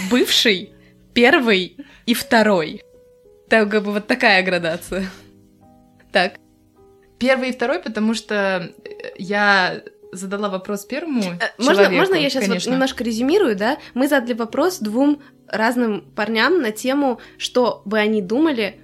бывший 0.09 0.73
первый 1.19 1.77
и 2.05 2.13
второй. 2.13 2.81
Так, 3.49 3.69
как 3.69 3.83
бы 3.83 3.91
вот 3.91 4.07
такая 4.07 4.43
градация. 4.43 5.09
Так. 6.11 6.39
Первый 7.19 7.49
и 7.49 7.51
второй, 7.51 7.79
потому 7.79 8.13
что 8.13 8.71
я 9.17 9.83
задала 10.11 10.49
вопрос 10.49 10.85
первому 10.85 11.21
э, 11.21 11.39
можно, 11.57 11.73
человеку. 11.73 11.95
Можно 11.95 12.15
я 12.15 12.29
сейчас 12.29 12.47
вот 12.47 12.65
немножко 12.65 13.03
резюмирую, 13.03 13.55
да? 13.55 13.77
Мы 13.93 14.07
задали 14.07 14.33
вопрос 14.33 14.79
двум 14.79 15.21
разным 15.47 16.01
парням 16.15 16.61
на 16.61 16.71
тему, 16.71 17.19
что 17.37 17.81
бы 17.85 17.99
они 17.99 18.21
думали 18.21 18.79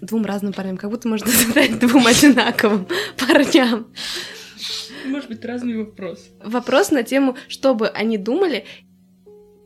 двум 0.00 0.24
разным 0.24 0.52
парням, 0.52 0.76
как 0.76 0.90
будто 0.90 1.08
можно 1.08 1.30
задать 1.30 1.78
двум 1.78 2.06
одинаковым 2.06 2.86
парням. 3.18 3.92
Может 5.04 5.28
быть, 5.28 5.44
разный 5.44 5.84
вопрос. 5.84 6.30
Вопрос 6.44 6.90
на 6.90 7.02
тему, 7.02 7.36
что 7.48 7.74
бы 7.74 7.88
они 7.88 8.18
думали, 8.18 8.64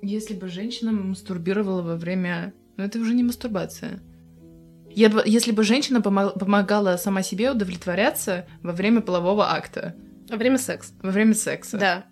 если 0.03 0.35
бы 0.35 0.49
женщина 0.49 0.93
мастурбировала 0.93 1.83
во 1.83 1.97
время... 1.97 2.55
Ну, 2.77 2.85
это 2.85 2.99
уже 2.99 3.15
не 3.15 3.23
мастурбация. 3.23 4.01
Я, 4.91 5.11
если 5.25 5.53
бы 5.53 5.63
женщина 5.63 6.01
помогала 6.01 6.97
сама 6.97 7.23
себе 7.23 7.51
удовлетворяться 7.51 8.47
во 8.63 8.73
время 8.73 9.01
полового 9.01 9.51
акта. 9.51 9.95
Во 10.29 10.37
время 10.37 10.59
секса. 10.59 10.95
Во 11.03 11.11
время 11.11 11.35
секса. 11.35 11.79
Да. 11.79 12.07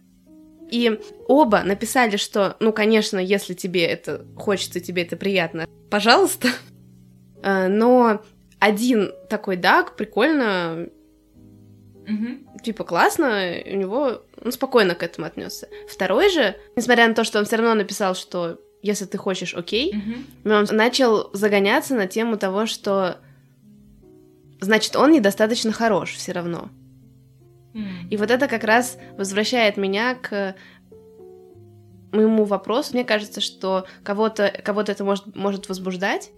И 0.71 0.99
оба 1.29 1.63
написали, 1.63 2.17
что, 2.17 2.57
ну, 2.61 2.73
конечно, 2.73 3.19
если 3.19 3.55
тебе 3.55 3.85
это 3.85 4.27
хочется, 4.37 4.81
тебе 4.81 5.03
это 5.03 5.17
приятно, 5.17 5.67
пожалуйста. 5.91 6.49
Э, 7.43 7.69
но 7.69 8.23
один 8.59 9.13
такой, 9.29 9.57
да, 9.57 9.85
прикольно, 9.85 10.89
Угу. 12.05 12.61
Типа 12.63 12.85
классно, 12.85 13.55
у 13.67 13.77
него 13.77 14.23
он 14.43 14.53
спокойно 14.53 14.95
к 14.95 15.03
этому 15.03 15.27
отнесся. 15.27 15.69
Второй 15.89 16.31
же, 16.31 16.57
несмотря 16.77 17.09
на 17.09 17.15
то, 17.15 17.25
что 17.25 17.39
он 17.39 17.45
все 17.45 17.57
равно 17.57 17.75
написал, 17.75 18.15
что 18.15 18.61
если 18.83 19.07
ты 19.07 19.17
хочешь, 19.17 19.55
окей. 19.55 19.95
Но 20.45 20.57
он 20.57 20.67
начал 20.71 21.31
загоняться 21.33 21.95
на 21.95 22.07
тему 22.07 22.37
того, 22.37 22.67
что 22.67 23.19
значит, 24.61 24.97
он 24.97 25.13
недостаточно 25.13 25.73
хорош 25.73 26.13
все 26.13 26.33
равно. 26.33 26.69
И 28.11 28.17
вот 28.17 28.31
это 28.31 28.47
как 28.47 28.65
раз 28.65 28.99
возвращает 29.17 29.77
меня 29.77 30.15
к 30.15 30.55
моему 32.13 32.45
вопросу. 32.45 32.91
Мне 32.93 33.05
кажется, 33.05 33.41
что 33.41 33.87
кого-то 34.05 34.53
кого 34.65 34.83
это 34.83 35.03
может, 35.03 35.35
может 35.35 35.69
возбуждать. 35.69 36.31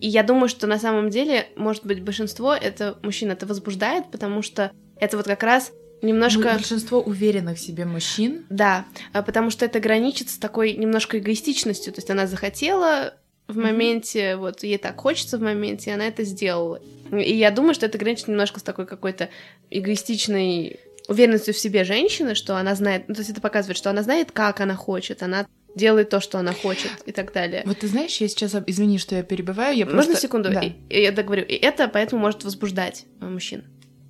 И 0.00 0.08
я 0.08 0.22
думаю, 0.22 0.48
что 0.48 0.66
на 0.66 0.78
самом 0.78 1.10
деле, 1.10 1.48
может 1.56 1.84
быть, 1.84 2.02
большинство 2.02 2.54
это 2.54 2.98
мужчин 3.02 3.30
это 3.30 3.46
возбуждает, 3.46 4.10
потому 4.10 4.42
что 4.42 4.70
это 4.98 5.16
вот 5.16 5.26
как 5.26 5.42
раз 5.42 5.72
немножко... 6.02 6.52
Большинство 6.54 7.00
уверенных 7.00 7.58
в 7.58 7.60
себе 7.60 7.84
мужчин. 7.84 8.46
Да, 8.50 8.84
а 9.12 9.22
потому 9.22 9.50
что 9.50 9.64
это 9.64 9.80
граничит 9.80 10.30
с 10.30 10.38
такой 10.38 10.74
немножко 10.74 11.18
эгоистичностью. 11.18 11.92
То 11.92 11.98
есть 11.98 12.10
она 12.10 12.26
захотела 12.26 13.14
в 13.48 13.56
моменте, 13.56 14.32
mm-hmm. 14.32 14.36
вот 14.36 14.62
ей 14.62 14.78
так 14.78 14.98
хочется 15.00 15.38
в 15.38 15.42
моменте, 15.42 15.90
и 15.90 15.92
она 15.92 16.06
это 16.06 16.24
сделала. 16.24 16.80
И 17.12 17.34
я 17.34 17.50
думаю, 17.50 17.74
что 17.74 17.86
это 17.86 17.98
граничит 17.98 18.28
немножко 18.28 18.60
с 18.60 18.62
такой 18.62 18.86
какой-то 18.86 19.28
эгоистичной 19.70 20.80
уверенностью 21.08 21.54
в 21.54 21.58
себе 21.58 21.84
женщины, 21.84 22.34
что 22.34 22.56
она 22.56 22.74
знает, 22.74 23.04
ну, 23.06 23.14
то 23.14 23.20
есть 23.20 23.30
это 23.30 23.40
показывает, 23.40 23.76
что 23.76 23.90
она 23.90 24.02
знает, 24.02 24.32
как 24.32 24.60
она 24.60 24.74
хочет, 24.74 25.22
она 25.22 25.46
делает 25.76 26.08
то, 26.08 26.20
что 26.20 26.38
она 26.38 26.52
хочет 26.52 26.90
и 27.04 27.12
так 27.12 27.32
далее. 27.32 27.62
Вот 27.66 27.78
ты 27.78 27.86
знаешь, 27.86 28.16
я 28.16 28.26
сейчас, 28.28 28.56
извини, 28.66 28.98
что 28.98 29.14
я 29.14 29.22
перебиваю, 29.22 29.76
я 29.76 29.84
просто... 29.84 30.08
Можно 30.08 30.20
секунду? 30.20 30.50
Да. 30.50 30.62
И, 30.62 30.74
я 30.90 31.12
договорю. 31.12 31.44
И 31.44 31.52
это 31.52 31.86
поэтому 31.86 32.22
может 32.22 32.42
возбуждать 32.42 33.04
мужчин. 33.20 33.64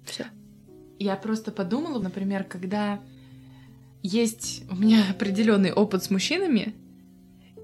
Все. 0.06 0.26
Я 0.98 1.16
просто 1.16 1.50
подумала, 1.50 2.00
например, 2.00 2.44
когда 2.44 3.00
есть 4.02 4.62
у 4.70 4.76
меня 4.76 5.04
определенный 5.10 5.72
опыт 5.72 6.04
с 6.04 6.10
мужчинами, 6.10 6.74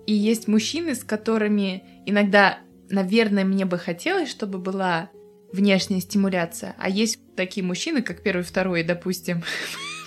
и 0.07 0.13
есть 0.13 0.49
мужчины, 0.49 0.97
с 0.97 1.05
которыми 1.05 1.85
иногда, 2.05 2.59
наверное, 2.91 3.45
мне 3.45 3.65
бы 3.65 3.79
хотелось, 3.79 4.29
чтобы 4.29 4.59
была 4.59 5.11
внешняя 5.53 6.01
стимуляция, 6.01 6.75
а 6.77 6.89
есть 6.89 7.21
такие 7.37 7.65
мужчины, 7.65 8.03
как 8.03 8.23
первый, 8.23 8.43
второй, 8.43 8.83
допустим, 8.83 9.45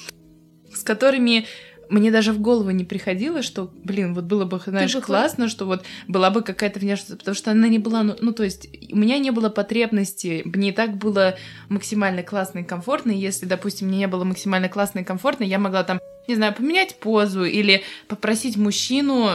с 0.74 0.84
которыми 0.84 1.46
мне 1.90 2.12
даже 2.12 2.34
в 2.34 2.40
голову 2.40 2.72
не 2.72 2.84
приходило, 2.84 3.42
что, 3.42 3.72
блин, 3.84 4.14
вот 4.14 4.26
было 4.26 4.46
бы, 4.46 4.60
знаешь, 4.66 4.94
бы 4.94 5.02
классно, 5.02 5.48
что 5.48 5.66
вот 5.66 5.84
была 6.08 6.30
бы 6.30 6.42
какая-то 6.42 6.80
внешность, 6.80 7.18
потому 7.18 7.36
что 7.36 7.52
она 7.52 7.68
не 7.68 7.80
была, 7.80 8.04
ну, 8.04 8.16
ну, 8.20 8.32
то 8.32 8.44
есть 8.44 8.68
у 8.92 8.98
меня 8.98 9.18
не 9.20 9.32
было 9.32 9.50
потребности, 9.50 10.42
мне 10.46 10.70
и 10.70 10.72
так 10.72 10.98
было 10.98 11.36
максимально 11.70 12.24
классно 12.24 12.60
и 12.60 12.64
комфортно, 12.64 13.12
и 13.12 13.18
если, 13.18 13.46
допустим, 13.46 13.88
мне 13.88 14.00
не 14.00 14.08
было 14.08 14.24
максимально 14.24 14.70
классно 14.70 15.00
и 15.00 15.04
комфортно, 15.04 15.44
я 15.44 15.60
могла 15.60 15.84
там, 15.84 16.00
не 16.28 16.36
знаю, 16.36 16.54
поменять 16.54 16.96
позу 17.00 17.44
или 17.44 17.84
попросить 18.08 18.58
мужчину 18.58 19.30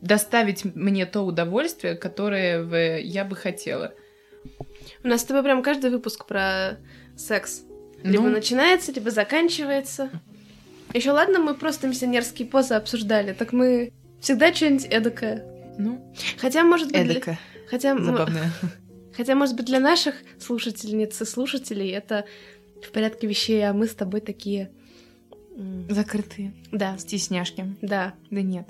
доставить 0.00 0.64
мне 0.74 1.06
то 1.06 1.22
удовольствие, 1.22 1.94
которое 1.94 2.98
я 3.00 3.24
бы 3.24 3.36
хотела. 3.36 3.94
У 5.02 5.08
нас 5.08 5.22
с 5.22 5.24
тобой 5.24 5.42
прям 5.42 5.62
каждый 5.62 5.90
выпуск 5.90 6.26
про 6.26 6.78
секс. 7.16 7.62
Либо 8.02 8.24
ну... 8.24 8.30
начинается, 8.30 8.92
либо 8.92 9.10
заканчивается. 9.10 10.10
Еще 10.94 11.10
ладно, 11.10 11.40
мы 11.40 11.54
просто 11.54 11.88
миссионерские 11.88 12.46
позы 12.46 12.74
обсуждали, 12.74 13.32
так 13.32 13.52
мы 13.52 13.92
всегда 14.20 14.54
что-нибудь 14.54 14.86
эдакое. 14.86 15.44
Ну, 15.76 16.14
хотя, 16.38 16.62
может 16.62 16.92
быть... 16.92 17.00
Эдако. 17.00 17.32
Для... 17.32 17.38
Хотя, 17.68 17.98
Забавное. 17.98 18.52
Хотя, 19.16 19.34
может 19.34 19.56
быть, 19.56 19.66
для 19.66 19.80
наших 19.80 20.14
слушательниц 20.38 21.20
и 21.20 21.24
слушателей 21.24 21.90
это 21.90 22.24
в 22.82 22.90
порядке 22.90 23.26
вещей, 23.26 23.60
а 23.68 23.72
мы 23.72 23.86
с 23.86 23.94
тобой 23.94 24.20
такие... 24.20 24.70
Закрытые. 25.88 26.52
Да. 26.72 26.98
Стесняшки. 26.98 27.76
Да. 27.80 28.14
Да 28.30 28.42
нет. 28.42 28.68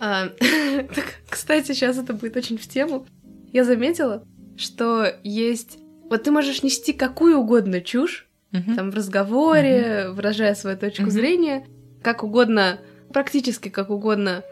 А, 0.00 0.28
так, 0.94 1.20
кстати, 1.28 1.72
сейчас 1.72 1.96
это 1.98 2.12
будет 2.12 2.36
очень 2.36 2.58
в 2.58 2.68
тему. 2.68 3.06
Я 3.52 3.64
заметила, 3.64 4.24
что 4.56 5.06
есть... 5.22 5.78
Вот 6.10 6.24
ты 6.24 6.30
можешь 6.30 6.62
нести 6.62 6.92
какую 6.92 7.38
угодно 7.38 7.80
чушь, 7.80 8.28
uh-huh. 8.54 8.74
там 8.74 8.90
в 8.90 8.94
разговоре, 8.94 9.80
uh-huh. 9.80 10.12
выражая 10.12 10.54
свою 10.54 10.78
точку 10.78 11.04
uh-huh. 11.04 11.10
зрения, 11.10 11.66
как 12.02 12.22
угодно, 12.22 12.80
практически 13.12 13.68
как 13.68 13.90
угодно. 13.90 14.42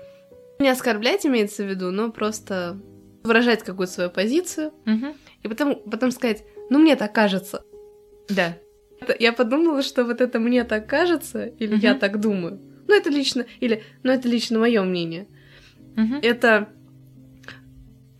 Не 0.58 0.68
оскорблять 0.68 1.24
имеется 1.24 1.64
в 1.64 1.68
виду, 1.68 1.90
но 1.90 2.10
просто 2.10 2.78
выражать 3.22 3.62
какую-то 3.62 3.92
свою 3.92 4.10
позицию, 4.10 4.72
uh-huh. 4.84 5.14
и 5.42 5.48
потом, 5.48 5.76
потом 5.90 6.10
сказать, 6.10 6.44
ну 6.70 6.78
мне 6.78 6.96
так 6.96 7.14
кажется. 7.14 7.62
Да. 8.28 8.58
Я 9.18 9.32
подумала, 9.32 9.82
что 9.82 10.04
вот 10.04 10.20
это 10.20 10.38
мне 10.38 10.64
так 10.64 10.88
кажется, 10.88 11.46
или 11.46 11.76
uh-huh. 11.76 11.82
я 11.82 11.94
так 11.94 12.20
думаю. 12.20 12.60
Ну 12.88 12.94
это 12.94 13.10
лично, 13.10 13.46
или, 13.60 13.82
ну 14.02 14.12
это 14.12 14.28
лично 14.28 14.58
мое 14.58 14.82
мнение. 14.82 15.28
Uh-huh. 15.96 16.20
Это 16.22 16.68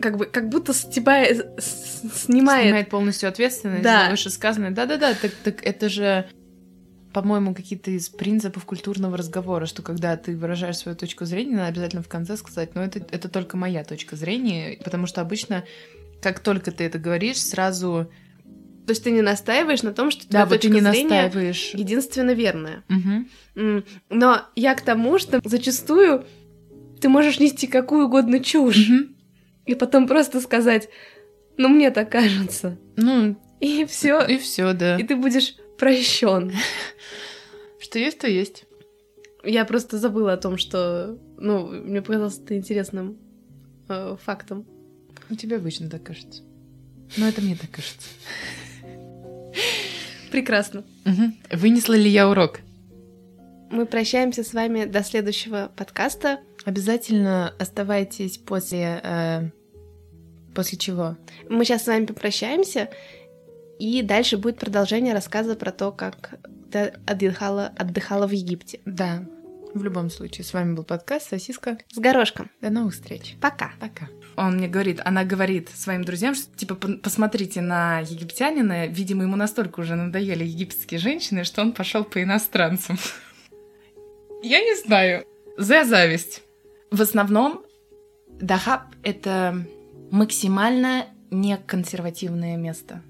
как 0.02 0.18
бы 0.18 0.26
как 0.26 0.50
будто 0.50 0.74
с 0.74 0.84
тебя 0.84 1.24
снимает... 1.58 2.64
Снимает 2.64 2.90
полностью 2.90 3.28
ответственность 3.28 3.82
да. 3.82 4.04
за 4.04 4.10
вышесказанное. 4.10 4.70
Да-да-да, 4.70 5.14
так, 5.14 5.32
так 5.42 5.64
это 5.64 5.88
же, 5.88 6.28
по-моему, 7.12 7.54
какие-то 7.54 7.90
из 7.90 8.10
принципов 8.10 8.66
культурного 8.66 9.16
разговора, 9.16 9.64
что 9.64 9.80
когда 9.80 10.16
ты 10.16 10.36
выражаешь 10.36 10.76
свою 10.76 10.96
точку 10.96 11.24
зрения, 11.24 11.56
надо 11.56 11.68
обязательно 11.68 12.02
в 12.02 12.08
конце 12.08 12.36
сказать, 12.36 12.74
ну 12.74 12.82
это, 12.82 12.98
это 12.98 13.28
только 13.28 13.56
моя 13.56 13.84
точка 13.84 14.16
зрения, 14.16 14.78
потому 14.84 15.06
что 15.06 15.22
обычно, 15.22 15.64
как 16.20 16.40
только 16.40 16.72
ты 16.72 16.84
это 16.84 16.98
говоришь, 16.98 17.40
сразу... 17.40 18.10
То 18.84 18.90
есть 18.90 19.04
ты 19.04 19.12
не 19.12 19.22
настаиваешь 19.22 19.82
на 19.82 19.92
том, 19.92 20.10
что 20.10 20.28
да, 20.28 20.44
вот 20.44 20.60
точка 20.60 20.68
ты 20.68 20.74
не 20.74 20.80
зрения 20.80 21.22
настаиваешь. 21.22 21.70
единственно 21.72 22.32
верная. 22.32 22.82
Угу. 23.54 23.84
Но 24.10 24.42
я 24.56 24.74
к 24.74 24.80
тому, 24.80 25.18
что 25.18 25.40
зачастую 25.44 26.24
ты 27.00 27.08
можешь 27.08 27.38
нести 27.38 27.68
какую 27.68 28.06
угодно 28.06 28.40
чушь. 28.40 28.88
Угу 28.88 29.11
и 29.66 29.74
потом 29.74 30.06
просто 30.06 30.40
сказать, 30.40 30.88
ну 31.56 31.68
мне 31.68 31.90
так 31.90 32.10
кажется. 32.10 32.78
Ну, 32.96 33.36
и 33.60 33.84
все. 33.84 34.24
И 34.26 34.38
все, 34.38 34.72
да. 34.72 34.98
И 34.98 35.04
ты 35.04 35.16
будешь 35.16 35.56
прощен. 35.78 36.52
Что 37.80 37.98
есть, 37.98 38.18
то 38.18 38.28
есть. 38.28 38.64
Я 39.44 39.64
просто 39.64 39.98
забыла 39.98 40.34
о 40.34 40.36
том, 40.36 40.56
что, 40.56 41.18
ну, 41.36 41.66
мне 41.66 42.00
показалось 42.00 42.38
это 42.38 42.56
интересным 42.56 43.18
э, 43.88 44.16
фактом. 44.22 44.64
У 45.30 45.34
тебя 45.34 45.56
обычно 45.56 45.90
так 45.90 46.04
кажется. 46.04 46.42
Но 47.16 47.26
это 47.26 47.40
мне 47.40 47.56
так 47.56 47.70
кажется. 47.70 48.08
Прекрасно. 50.30 50.84
Угу. 51.04 51.58
Вынесла 51.58 51.94
ли 51.94 52.08
я 52.08 52.28
урок? 52.28 52.60
Мы 53.72 53.86
прощаемся 53.86 54.44
с 54.44 54.52
вами 54.52 54.84
до 54.84 55.02
следующего 55.02 55.72
подкаста. 55.74 56.40
Обязательно 56.66 57.54
оставайтесь 57.58 58.36
после... 58.36 59.00
Э, 59.02 59.48
после 60.54 60.76
чего? 60.76 61.16
Мы 61.48 61.64
сейчас 61.64 61.84
с 61.84 61.86
вами 61.86 62.04
попрощаемся, 62.04 62.90
и 63.78 64.02
дальше 64.02 64.36
будет 64.36 64.58
продолжение 64.58 65.14
рассказа 65.14 65.56
про 65.56 65.72
то, 65.72 65.90
как 65.90 66.34
ты 66.70 66.92
отдыхала, 67.06 67.72
отдыхала 67.78 68.26
в 68.26 68.32
Египте. 68.32 68.80
Да, 68.84 69.24
в 69.72 69.82
любом 69.82 70.10
случае. 70.10 70.44
С 70.44 70.52
вами 70.52 70.74
был 70.74 70.84
подкаст 70.84 71.30
«Сосиска» 71.30 71.78
с 71.90 71.96
горошком. 71.96 72.50
До 72.60 72.68
новых 72.68 72.92
встреч. 72.92 73.36
Пока. 73.40 73.72
Пока. 73.80 74.10
Он 74.36 74.58
мне 74.58 74.68
говорит, 74.68 75.00
она 75.02 75.24
говорит 75.24 75.70
своим 75.70 76.04
друзьям, 76.04 76.34
что 76.34 76.54
типа 76.54 76.74
посмотрите 76.74 77.62
на 77.62 78.00
египтянина, 78.00 78.86
видимо, 78.88 79.22
ему 79.22 79.36
настолько 79.36 79.80
уже 79.80 79.94
надоели 79.94 80.44
египетские 80.44 81.00
женщины, 81.00 81.44
что 81.44 81.62
он 81.62 81.72
пошел 81.72 82.04
по 82.04 82.22
иностранцам. 82.22 82.98
Я 84.42 84.60
не 84.60 84.76
знаю. 84.76 85.24
За 85.56 85.84
зависть. 85.84 86.42
В 86.90 87.00
основном 87.00 87.64
Дахаб— 88.28 88.82
это 89.02 89.64
максимально 90.10 91.06
неконсервативное 91.30 92.56
место. 92.56 93.02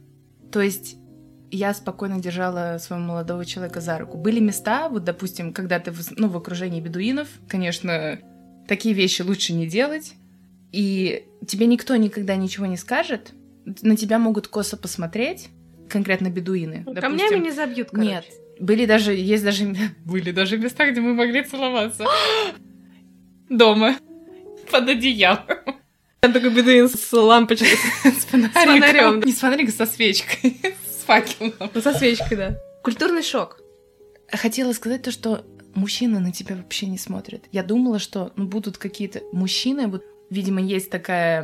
То 0.52 0.60
есть 0.60 0.96
я 1.50 1.74
спокойно 1.74 2.20
держала 2.20 2.78
своего 2.78 3.04
молодого 3.04 3.44
человека 3.44 3.80
за 3.80 3.98
руку. 3.98 4.16
Были 4.16 4.40
места, 4.40 4.88
вот, 4.88 5.04
допустим, 5.04 5.52
когда 5.52 5.78
ты 5.80 5.90
в, 5.90 6.00
ну, 6.16 6.28
в 6.28 6.36
окружении 6.36 6.80
бедуинов, 6.80 7.28
конечно, 7.48 8.18
такие 8.68 8.94
вещи 8.94 9.22
лучше 9.22 9.52
не 9.52 9.66
делать, 9.66 10.14
и 10.70 11.26
тебе 11.46 11.66
никто 11.66 11.96
никогда 11.96 12.36
ничего 12.36 12.66
не 12.66 12.76
скажет, 12.76 13.32
на 13.82 13.96
тебя 13.96 14.18
могут 14.18 14.48
косо 14.48 14.76
посмотреть, 14.76 15.48
конкретно 15.88 16.28
бедуины. 16.30 16.84
Ну, 16.86 16.94
допустим. 16.94 17.18
Камнями 17.18 17.44
не 17.44 17.50
забьют, 17.50 17.90
короче. 17.90 18.10
Нет. 18.10 18.24
Были 18.58 18.86
даже, 18.86 19.14
есть 19.14 19.44
даже, 19.44 19.74
были 20.04 20.30
даже 20.30 20.58
места, 20.58 20.90
где 20.90 21.00
мы 21.00 21.14
могли 21.14 21.42
целоваться. 21.42 22.04
дома 23.48 23.96
под 24.70 24.88
одеялом. 24.88 25.44
Я 26.24 26.32
такой 26.32 26.50
бедуин 26.50 26.88
с 26.88 27.12
лампочкой, 27.12 27.68
с 28.04 28.24
фонарем. 28.26 29.20
Не 29.20 29.32
с 29.32 29.40
фонариком, 29.40 29.74
со 29.74 29.86
свечкой, 29.86 30.56
с 30.88 31.04
факелом. 31.04 31.52
Ну, 31.74 31.80
со 31.80 31.92
свечкой, 31.92 32.36
да. 32.36 32.58
Культурный 32.84 33.22
шок. 33.22 33.60
Хотела 34.30 34.72
сказать 34.72 35.02
то, 35.02 35.10
что 35.10 35.44
мужчины 35.74 36.20
на 36.20 36.32
тебя 36.32 36.54
вообще 36.54 36.86
не 36.86 36.96
смотрят. 36.96 37.44
Я 37.50 37.64
думала, 37.64 37.98
что 37.98 38.32
ну, 38.36 38.46
будут 38.46 38.78
какие-то 38.78 39.20
мужчины, 39.32 39.88
вот, 39.88 40.04
видимо, 40.30 40.60
есть 40.60 40.90
такая 40.90 41.42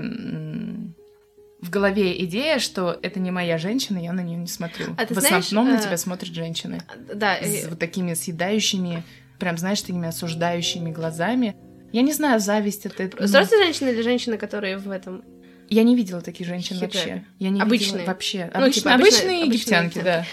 в 1.60 1.70
голове 1.70 2.22
идея, 2.24 2.58
что 2.58 2.98
это 3.02 3.18
не 3.18 3.30
моя 3.30 3.58
женщина, 3.58 3.98
я 3.98 4.12
на 4.12 4.20
нее 4.20 4.38
не 4.38 4.46
смотрю. 4.46 4.94
А 4.96 5.06
в 5.06 5.18
знаешь, 5.18 5.46
основном 5.46 5.74
а... 5.74 5.76
на 5.76 5.82
тебя 5.82 5.96
смотрят 5.96 6.32
женщины. 6.32 6.80
Да. 7.12 7.36
С 7.42 7.66
вот 7.68 7.78
такими 7.78 8.14
съедающими, 8.14 9.02
прям, 9.38 9.58
знаешь, 9.58 9.80
такими 9.80 10.08
осуждающими 10.08 10.90
глазами. 10.92 11.56
Я 11.92 12.02
не 12.02 12.12
знаю, 12.12 12.38
зависть 12.38 12.86
это... 12.86 13.10
ну, 13.18 13.24
Взрослые 13.24 13.64
женщины 13.64 13.88
или 13.90 14.02
женщины, 14.02 14.36
которые 14.36 14.76
в 14.78 14.90
этом... 14.90 15.24
Я 15.68 15.82
не 15.82 15.96
видела 15.96 16.20
таких 16.20 16.46
женщин 16.46 16.76
Хиджабе. 16.76 16.86
вообще. 16.94 17.24
Я 17.38 17.50
не 17.50 17.60
Обычные. 17.60 17.92
видела 17.98 18.06
вообще. 18.06 18.50
Ну, 18.54 18.60
Обыч- 18.60 18.72
типа, 18.72 18.94
обычные- 18.94 18.94
обычные 18.94 19.42
обычные 19.42 19.46
египтянки, 19.46 20.00
да. 20.00 20.26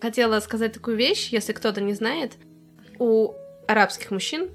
Хотела 0.00 0.38
сказать 0.40 0.72
такую 0.72 0.96
вещь, 0.96 1.28
если 1.30 1.52
кто-то 1.52 1.80
не 1.80 1.94
знает. 1.94 2.34
У 2.98 3.32
арабских 3.66 4.10
мужчин 4.10 4.48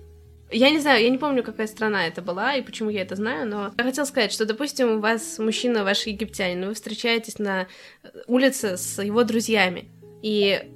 я 0.54 0.70
не 0.70 0.80
знаю, 0.80 1.04
я 1.04 1.10
не 1.10 1.18
помню, 1.18 1.44
какая 1.44 1.68
страна 1.68 2.08
это 2.08 2.22
была 2.22 2.56
и 2.56 2.62
почему 2.62 2.90
я 2.90 3.02
это 3.02 3.16
знаю, 3.16 3.48
но 3.48 3.74
я 3.78 3.84
хотела 3.84 4.06
сказать, 4.06 4.32
что, 4.32 4.46
допустим, 4.46 4.98
у 4.98 5.00
вас 5.00 5.40
мужчина, 5.40 5.84
ваш 5.84 6.06
египтянин, 6.06 6.68
вы 6.68 6.74
встречаетесь 6.74 7.40
на 7.40 7.68
улице 8.28 8.78
с 8.78 9.02
его 9.02 9.24
друзьями, 9.24 9.90
и 10.22 10.72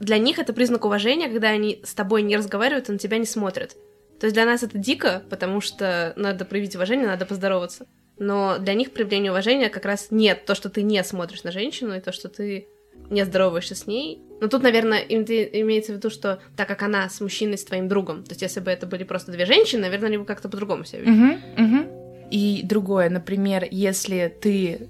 для 0.00 0.18
них 0.18 0.38
это 0.38 0.52
признак 0.52 0.84
уважения, 0.84 1.28
когда 1.28 1.48
они 1.48 1.80
с 1.84 1.94
тобой 1.94 2.22
не 2.22 2.36
разговаривают 2.36 2.88
и 2.88 2.92
на 2.92 2.98
тебя 2.98 3.18
не 3.18 3.26
смотрят. 3.26 3.74
То 4.20 4.26
есть 4.26 4.34
для 4.34 4.44
нас 4.44 4.62
это 4.62 4.78
дико, 4.78 5.22
потому 5.30 5.60
что 5.60 6.12
надо 6.16 6.44
проявить 6.44 6.76
уважение, 6.76 7.06
надо 7.06 7.26
поздороваться. 7.26 7.86
Но 8.18 8.58
для 8.58 8.74
них 8.74 8.92
проявление 8.92 9.32
уважения 9.32 9.68
как 9.68 9.84
раз 9.84 10.08
нет. 10.10 10.44
То, 10.44 10.54
что 10.54 10.68
ты 10.68 10.82
не 10.82 11.02
смотришь 11.02 11.42
на 11.42 11.50
женщину, 11.50 11.96
и 11.96 12.00
то, 12.00 12.12
что 12.12 12.28
ты 12.28 12.68
не 13.14 13.24
здороваешься 13.24 13.74
с 13.74 13.86
ней. 13.86 14.20
Но 14.40 14.48
тут, 14.48 14.62
наверное, 14.62 14.98
им- 14.98 15.22
имеется 15.22 15.92
в 15.92 15.96
виду, 15.96 16.10
что 16.10 16.40
так 16.56 16.68
как 16.68 16.82
она 16.82 17.08
с 17.08 17.20
мужчиной, 17.20 17.56
с 17.56 17.64
твоим 17.64 17.88
другом, 17.88 18.24
то 18.24 18.32
есть 18.32 18.42
если 18.42 18.60
бы 18.60 18.70
это 18.70 18.86
были 18.86 19.04
просто 19.04 19.32
две 19.32 19.46
женщины, 19.46 19.82
наверное, 19.82 20.08
они 20.08 20.18
бы 20.18 20.24
как-то 20.24 20.48
по-другому 20.48 20.84
себя 20.84 21.00
вели. 21.00 21.10
Мгм, 21.10 21.40
мгм. 21.56 21.86
И 22.30 22.62
другое, 22.64 23.10
например, 23.10 23.66
если 23.70 24.34
ты 24.40 24.88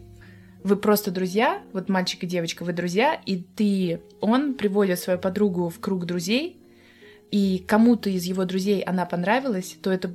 вы 0.64 0.76
просто 0.76 1.10
друзья, 1.10 1.62
вот 1.74 1.90
мальчик 1.90 2.24
и 2.24 2.26
девочка, 2.26 2.64
вы 2.64 2.72
друзья, 2.72 3.20
и 3.26 3.36
ты, 3.36 4.00
он 4.20 4.54
приводит 4.54 4.98
свою 4.98 5.18
подругу 5.18 5.68
в 5.68 5.78
круг 5.78 6.06
друзей, 6.06 6.56
и 7.30 7.62
кому-то 7.66 8.08
из 8.08 8.24
его 8.24 8.44
друзей 8.46 8.80
она 8.80 9.04
понравилась, 9.04 9.76
то 9.82 9.92
это 9.92 10.10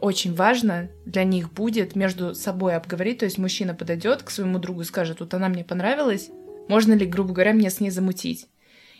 очень 0.00 0.34
важно 0.34 0.88
для 1.06 1.24
них 1.24 1.52
будет 1.52 1.96
между 1.96 2.34
собой 2.34 2.74
обговорить, 2.74 3.18
то 3.18 3.24
есть 3.24 3.38
мужчина 3.38 3.74
подойдет 3.74 4.22
к 4.22 4.30
своему 4.30 4.58
другу 4.58 4.82
и 4.82 4.84
скажет, 4.84 5.20
вот 5.20 5.32
она 5.34 5.48
мне 5.48 5.64
понравилась, 5.64 6.30
можно 6.70 6.92
ли, 6.94 7.04
грубо 7.04 7.34
говоря, 7.34 7.52
мне 7.52 7.68
с 7.68 7.80
ней 7.80 7.90
замутить? 7.90 8.46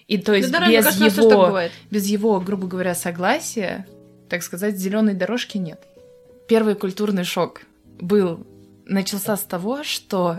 И 0.08 0.18
то 0.18 0.34
есть 0.34 0.50
Да, 0.50 0.58
без 0.68 0.84
кажется, 0.84 1.22
его 1.22 1.60
без 1.90 2.06
его, 2.06 2.40
грубо 2.40 2.66
говоря, 2.66 2.94
согласия, 2.94 3.86
так 4.28 4.42
сказать, 4.42 4.76
зеленой 4.76 5.14
дорожки 5.14 5.56
нет. 5.56 5.80
Первый 6.48 6.74
культурный 6.74 7.22
шок 7.24 7.62
был 8.00 8.44
начался 8.86 9.36
с 9.36 9.42
того, 9.42 9.84
что 9.84 10.38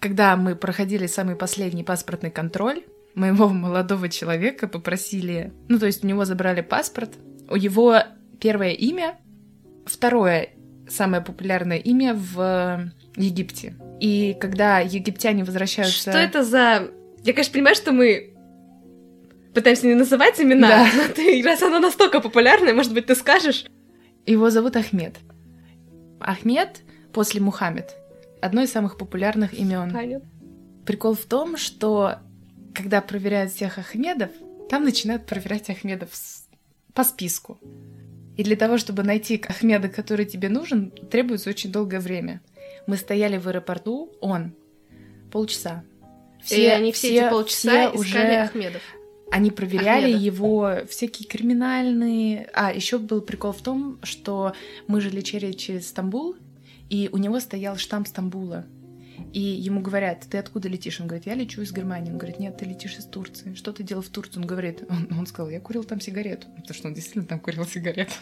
когда 0.00 0.36
мы 0.36 0.56
проходили 0.56 1.06
самый 1.06 1.36
последний 1.36 1.84
паспортный 1.84 2.32
контроль, 2.32 2.82
моего 3.14 3.48
молодого 3.48 4.08
человека 4.08 4.66
попросили, 4.66 5.52
ну 5.68 5.78
то 5.78 5.86
есть 5.86 6.02
у 6.02 6.08
него 6.08 6.24
забрали 6.24 6.60
паспорт, 6.60 7.12
у 7.48 7.54
его 7.54 8.02
первое 8.40 8.70
имя, 8.70 9.20
второе 9.86 10.50
самое 10.88 11.22
популярное 11.22 11.78
имя 11.78 12.14
в 12.14 12.90
Египте. 13.16 13.74
И 14.00 14.36
когда 14.40 14.80
египтяне 14.80 15.44
возвращаются... 15.44 16.10
Что 16.10 16.18
это 16.18 16.42
за... 16.42 16.90
Я, 17.22 17.32
конечно, 17.32 17.52
понимаю, 17.52 17.76
что 17.76 17.92
мы 17.92 18.34
пытаемся 19.54 19.86
не 19.86 19.94
называть 19.94 20.40
имена, 20.40 20.68
Да. 20.68 20.88
но 20.96 21.14
ты, 21.14 21.42
раз 21.44 21.62
оно 21.62 21.78
настолько 21.78 22.20
популярное, 22.20 22.74
может 22.74 22.94
быть, 22.94 23.06
ты 23.06 23.14
скажешь? 23.14 23.66
Его 24.26 24.50
зовут 24.50 24.76
Ахмед. 24.76 25.16
Ахмед 26.20 26.82
после 27.12 27.40
Мухаммед. 27.40 27.94
Одно 28.40 28.62
из 28.62 28.72
самых 28.72 28.96
популярных 28.96 29.54
имен. 29.54 29.92
Понятно. 29.92 30.28
Прикол 30.86 31.14
в 31.14 31.24
том, 31.26 31.56
что 31.56 32.16
когда 32.74 33.00
проверяют 33.00 33.52
всех 33.52 33.78
Ахмедов, 33.78 34.30
там 34.68 34.84
начинают 34.84 35.26
проверять 35.26 35.68
Ахмедов 35.70 36.10
по 36.94 37.04
списку. 37.04 37.58
И 38.36 38.42
для 38.42 38.56
того, 38.56 38.78
чтобы 38.78 39.02
найти 39.02 39.40
Ахмеда, 39.46 39.88
который 39.88 40.24
тебе 40.24 40.48
нужен, 40.48 40.90
требуется 40.90 41.50
очень 41.50 41.70
долгое 41.70 42.00
время. 42.00 42.40
Мы 42.86 42.96
стояли 42.96 43.38
в 43.38 43.48
аэропорту, 43.48 44.12
он, 44.20 44.54
полчаса. 45.30 45.84
и 46.50 46.66
они 46.66 46.92
все, 46.92 47.16
эти 47.16 47.30
полчаса 47.30 47.90
все 47.90 48.02
искали 48.02 48.34
Ахмедов. 48.34 48.82
они 49.30 49.50
проверяли 49.50 50.12
Ахмеда. 50.12 50.24
его 50.24 50.76
всякие 50.88 51.28
криминальные. 51.28 52.48
А 52.52 52.72
еще 52.72 52.98
был 52.98 53.20
прикол 53.20 53.52
в 53.52 53.62
том, 53.62 53.98
что 54.02 54.54
мы 54.86 55.00
жили 55.00 55.20
через, 55.20 55.54
через 55.54 55.88
Стамбул, 55.88 56.36
и 56.90 57.08
у 57.12 57.16
него 57.16 57.40
стоял 57.40 57.76
штамп 57.76 58.08
Стамбула. 58.08 58.66
И 59.32 59.40
ему 59.40 59.80
говорят, 59.80 60.26
ты 60.30 60.38
откуда 60.38 60.68
летишь? 60.68 61.00
Он 61.00 61.06
говорит, 61.06 61.26
я 61.26 61.34
лечу 61.34 61.62
из 61.62 61.72
Германии. 61.72 62.10
Он 62.10 62.18
говорит, 62.18 62.38
нет, 62.38 62.56
ты 62.58 62.66
летишь 62.66 62.98
из 62.98 63.06
Турции. 63.06 63.54
Что 63.54 63.72
ты 63.72 63.82
делал 63.82 64.02
в 64.02 64.08
Турции? 64.08 64.38
Он 64.38 64.46
говорит, 64.46 64.84
он, 64.88 65.08
он 65.18 65.26
сказал, 65.26 65.50
я 65.50 65.60
курил 65.60 65.84
там 65.84 66.00
сигарету. 66.00 66.48
Потому 66.56 66.74
что 66.74 66.88
он 66.88 66.94
действительно 66.94 67.24
там 67.24 67.40
курил 67.40 67.64
сигарету. 67.64 68.12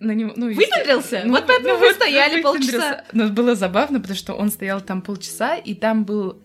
На 0.00 0.12
него, 0.12 0.32
ну, 0.34 0.46
Выпендрился? 0.46 1.22
ну, 1.26 1.32
вот 1.32 1.46
поэтому 1.46 1.74
ну, 1.74 1.78
вы 1.78 1.86
вот 1.88 1.96
стояли 1.96 2.40
полчаса. 2.40 3.04
Но 3.12 3.28
было 3.28 3.54
забавно, 3.54 4.00
потому 4.00 4.16
что 4.16 4.32
он 4.32 4.50
стоял 4.50 4.80
там 4.80 5.02
полчаса, 5.02 5.56
и 5.56 5.74
там 5.74 6.04
был 6.04 6.40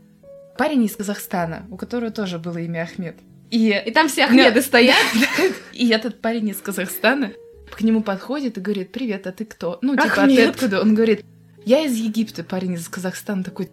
парень 0.57 0.83
из 0.83 0.95
Казахстана, 0.95 1.65
у 1.71 1.77
которого 1.77 2.11
тоже 2.11 2.37
было 2.37 2.57
имя 2.57 2.83
Ахмед. 2.83 3.15
И, 3.51 3.81
И 3.85 3.91
там 3.91 4.09
все 4.09 4.25
Ахмеды 4.25 4.61
стоят. 4.61 4.97
и 5.73 5.87
этот 5.89 6.19
парень 6.19 6.49
из 6.49 6.57
Казахстана 6.57 7.31
к 7.71 7.81
нему 7.81 8.01
подходит 8.03 8.57
и 8.57 8.61
говорит, 8.61 8.91
привет, 8.91 9.25
а 9.27 9.31
ты 9.31 9.45
кто? 9.45 9.79
Ну, 9.81 9.95
типа, 9.95 10.23
а 10.23 10.27
ты 10.27 10.45
откуда? 10.45 10.81
Он 10.81 10.93
говорит, 10.93 11.23
я 11.65 11.81
из 11.81 11.95
Египта, 11.95 12.43
парень 12.43 12.73
из 12.73 12.87
Казахстана 12.89 13.43
такой, 13.43 13.69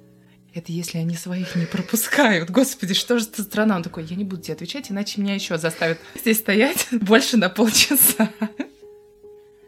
это 0.54 0.70
если 0.70 0.98
они 0.98 1.16
своих 1.16 1.56
не 1.56 1.66
пропускают. 1.66 2.50
Господи, 2.50 2.94
что 2.94 3.18
же 3.18 3.26
это 3.26 3.42
за 3.42 3.48
страна? 3.48 3.76
Он 3.76 3.82
такой, 3.82 4.04
я 4.04 4.16
не 4.16 4.24
буду 4.24 4.42
тебе 4.42 4.54
отвечать, 4.54 4.90
иначе 4.90 5.20
меня 5.20 5.34
еще 5.34 5.58
заставят 5.58 5.98
здесь 6.14 6.38
стоять 6.38 6.88
больше 6.92 7.36
на 7.36 7.48
полчаса. 7.48 8.30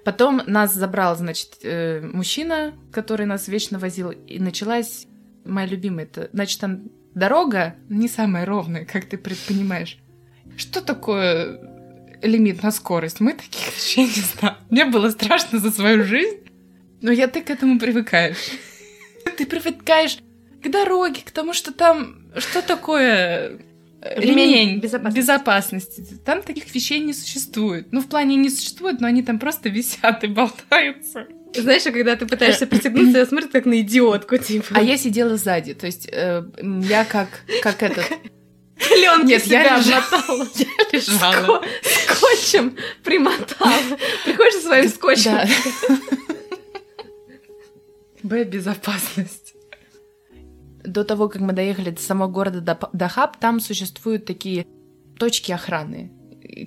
Потом 0.04 0.42
нас 0.46 0.74
забрал, 0.74 1.16
значит, 1.16 1.58
э, 1.62 2.00
мужчина, 2.00 2.74
который 2.92 3.26
нас 3.26 3.48
вечно 3.48 3.78
возил, 3.78 4.10
и 4.10 4.38
началась 4.38 5.06
моя 5.44 5.66
любимая. 5.66 6.04
Это, 6.04 6.28
значит, 6.32 6.60
там 6.60 6.90
дорога 7.14 7.76
не 7.88 8.08
самая 8.08 8.44
ровная, 8.44 8.84
как 8.84 9.06
ты 9.06 9.16
предпонимаешь. 9.16 9.98
Что 10.56 10.82
такое 10.82 11.58
лимит 12.22 12.62
на 12.62 12.70
скорость? 12.70 13.20
Мы 13.20 13.32
таких 13.32 13.74
вещей 13.74 14.06
не 14.06 14.22
знаем. 14.22 14.56
Мне 14.70 14.84
было 14.84 15.10
страшно 15.10 15.58
за 15.58 15.70
свою 15.70 16.04
жизнь, 16.04 16.38
но 17.00 17.10
я 17.10 17.26
ты 17.26 17.42
к 17.42 17.50
этому 17.50 17.78
привыкаешь. 17.78 18.50
Ты 19.36 19.46
привыкаешь 19.46 20.18
к 20.62 20.70
дороге, 20.70 21.22
к 21.24 21.30
тому, 21.30 21.54
что 21.54 21.72
там 21.72 22.24
что 22.36 22.62
такое 22.62 23.58
Ремень 24.16 24.52
ремень 24.52 24.80
безопасности. 24.80 25.16
безопасности. 25.18 26.06
Там 26.24 26.42
таких 26.42 26.72
вещей 26.74 27.00
не 27.00 27.14
существует. 27.14 27.88
Ну, 27.92 28.00
в 28.00 28.06
плане 28.08 28.36
не 28.36 28.50
существует, 28.50 29.00
но 29.00 29.06
они 29.06 29.22
там 29.22 29.38
просто 29.38 29.68
висят 29.70 30.22
и 30.24 30.26
болтаются. 30.26 31.26
Знаешь, 31.56 31.86
а 31.86 31.90
когда 31.92 32.14
ты 32.16 32.26
пытаешься 32.26 32.66
пристегнуться, 32.66 33.18
я 33.18 33.26
смотрю 33.26 33.48
как 33.48 33.64
на 33.64 33.80
идиотку, 33.80 34.36
типа. 34.38 34.66
А 34.74 34.82
я 34.82 34.98
сидела 34.98 35.36
сзади, 35.36 35.72
то 35.74 35.86
есть 35.86 36.08
э, 36.10 36.42
я 36.82 37.04
как, 37.04 37.28
как 37.62 37.82
этот... 37.82 38.04
Пленки 38.76 39.26
Нет, 39.26 39.46
я 39.46 39.62
себя 39.62 39.76
лежала. 39.78 40.02
обмотала. 40.04 40.48
лежала. 40.92 41.62
Ско- 41.82 42.16
Скотчем 42.16 42.76
примотала. 43.04 43.72
Приходишь 44.24 44.54
со 44.54 44.60
своим 44.62 44.88
скотчем. 44.88 45.32
Да. 45.32 45.48
Б. 48.24 48.44
Безопасность. 48.44 49.43
До 50.84 51.04
того, 51.04 51.28
как 51.28 51.40
мы 51.40 51.52
доехали 51.52 51.90
до 51.90 52.00
самого 52.00 52.28
города 52.28 52.60
Дахаб, 52.92 53.38
там 53.38 53.60
существуют 53.60 54.24
такие 54.26 54.66
точки 55.18 55.52
охраны, 55.52 56.12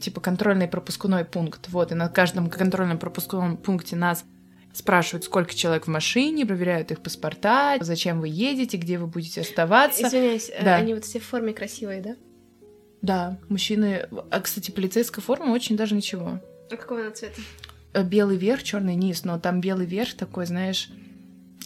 типа 0.01 0.21
контрольный 0.21 0.67
пропускной 0.67 1.23
пункт. 1.23 1.69
Вот, 1.69 1.91
и 1.91 1.95
на 1.95 2.09
каждом 2.09 2.49
контрольном 2.49 2.97
пропускном 2.97 3.57
пункте 3.57 3.95
нас 3.95 4.25
спрашивают, 4.73 5.23
сколько 5.23 5.53
человек 5.53 5.85
в 5.85 5.89
машине, 5.89 6.45
проверяют 6.45 6.91
их 6.91 7.01
паспорта, 7.01 7.77
зачем 7.81 8.19
вы 8.19 8.27
едете, 8.27 8.77
где 8.77 8.97
вы 8.97 9.07
будете 9.07 9.41
оставаться. 9.41 10.07
Извиняюсь, 10.07 10.49
э, 10.53 10.63
Да. 10.63 10.75
они 10.75 10.93
вот 10.93 11.03
все 11.05 11.19
в 11.19 11.23
форме 11.25 11.53
красивые, 11.53 12.01
да? 12.01 12.15
Да, 13.01 13.37
мужчины... 13.49 14.07
А, 14.31 14.39
кстати, 14.39 14.71
полицейская 14.71 15.23
форма 15.23 15.51
очень 15.51 15.77
даже 15.77 15.95
ничего. 15.95 16.39
А 16.71 16.75
какого 16.75 17.01
она 17.01 17.11
цвета? 17.11 17.41
Э, 17.93 18.03
белый 18.03 18.37
верх, 18.37 18.63
черный 18.63 18.95
низ, 18.95 19.23
но 19.23 19.39
там 19.39 19.61
белый 19.61 19.85
верх 19.85 20.13
такой, 20.15 20.45
знаешь, 20.45 20.89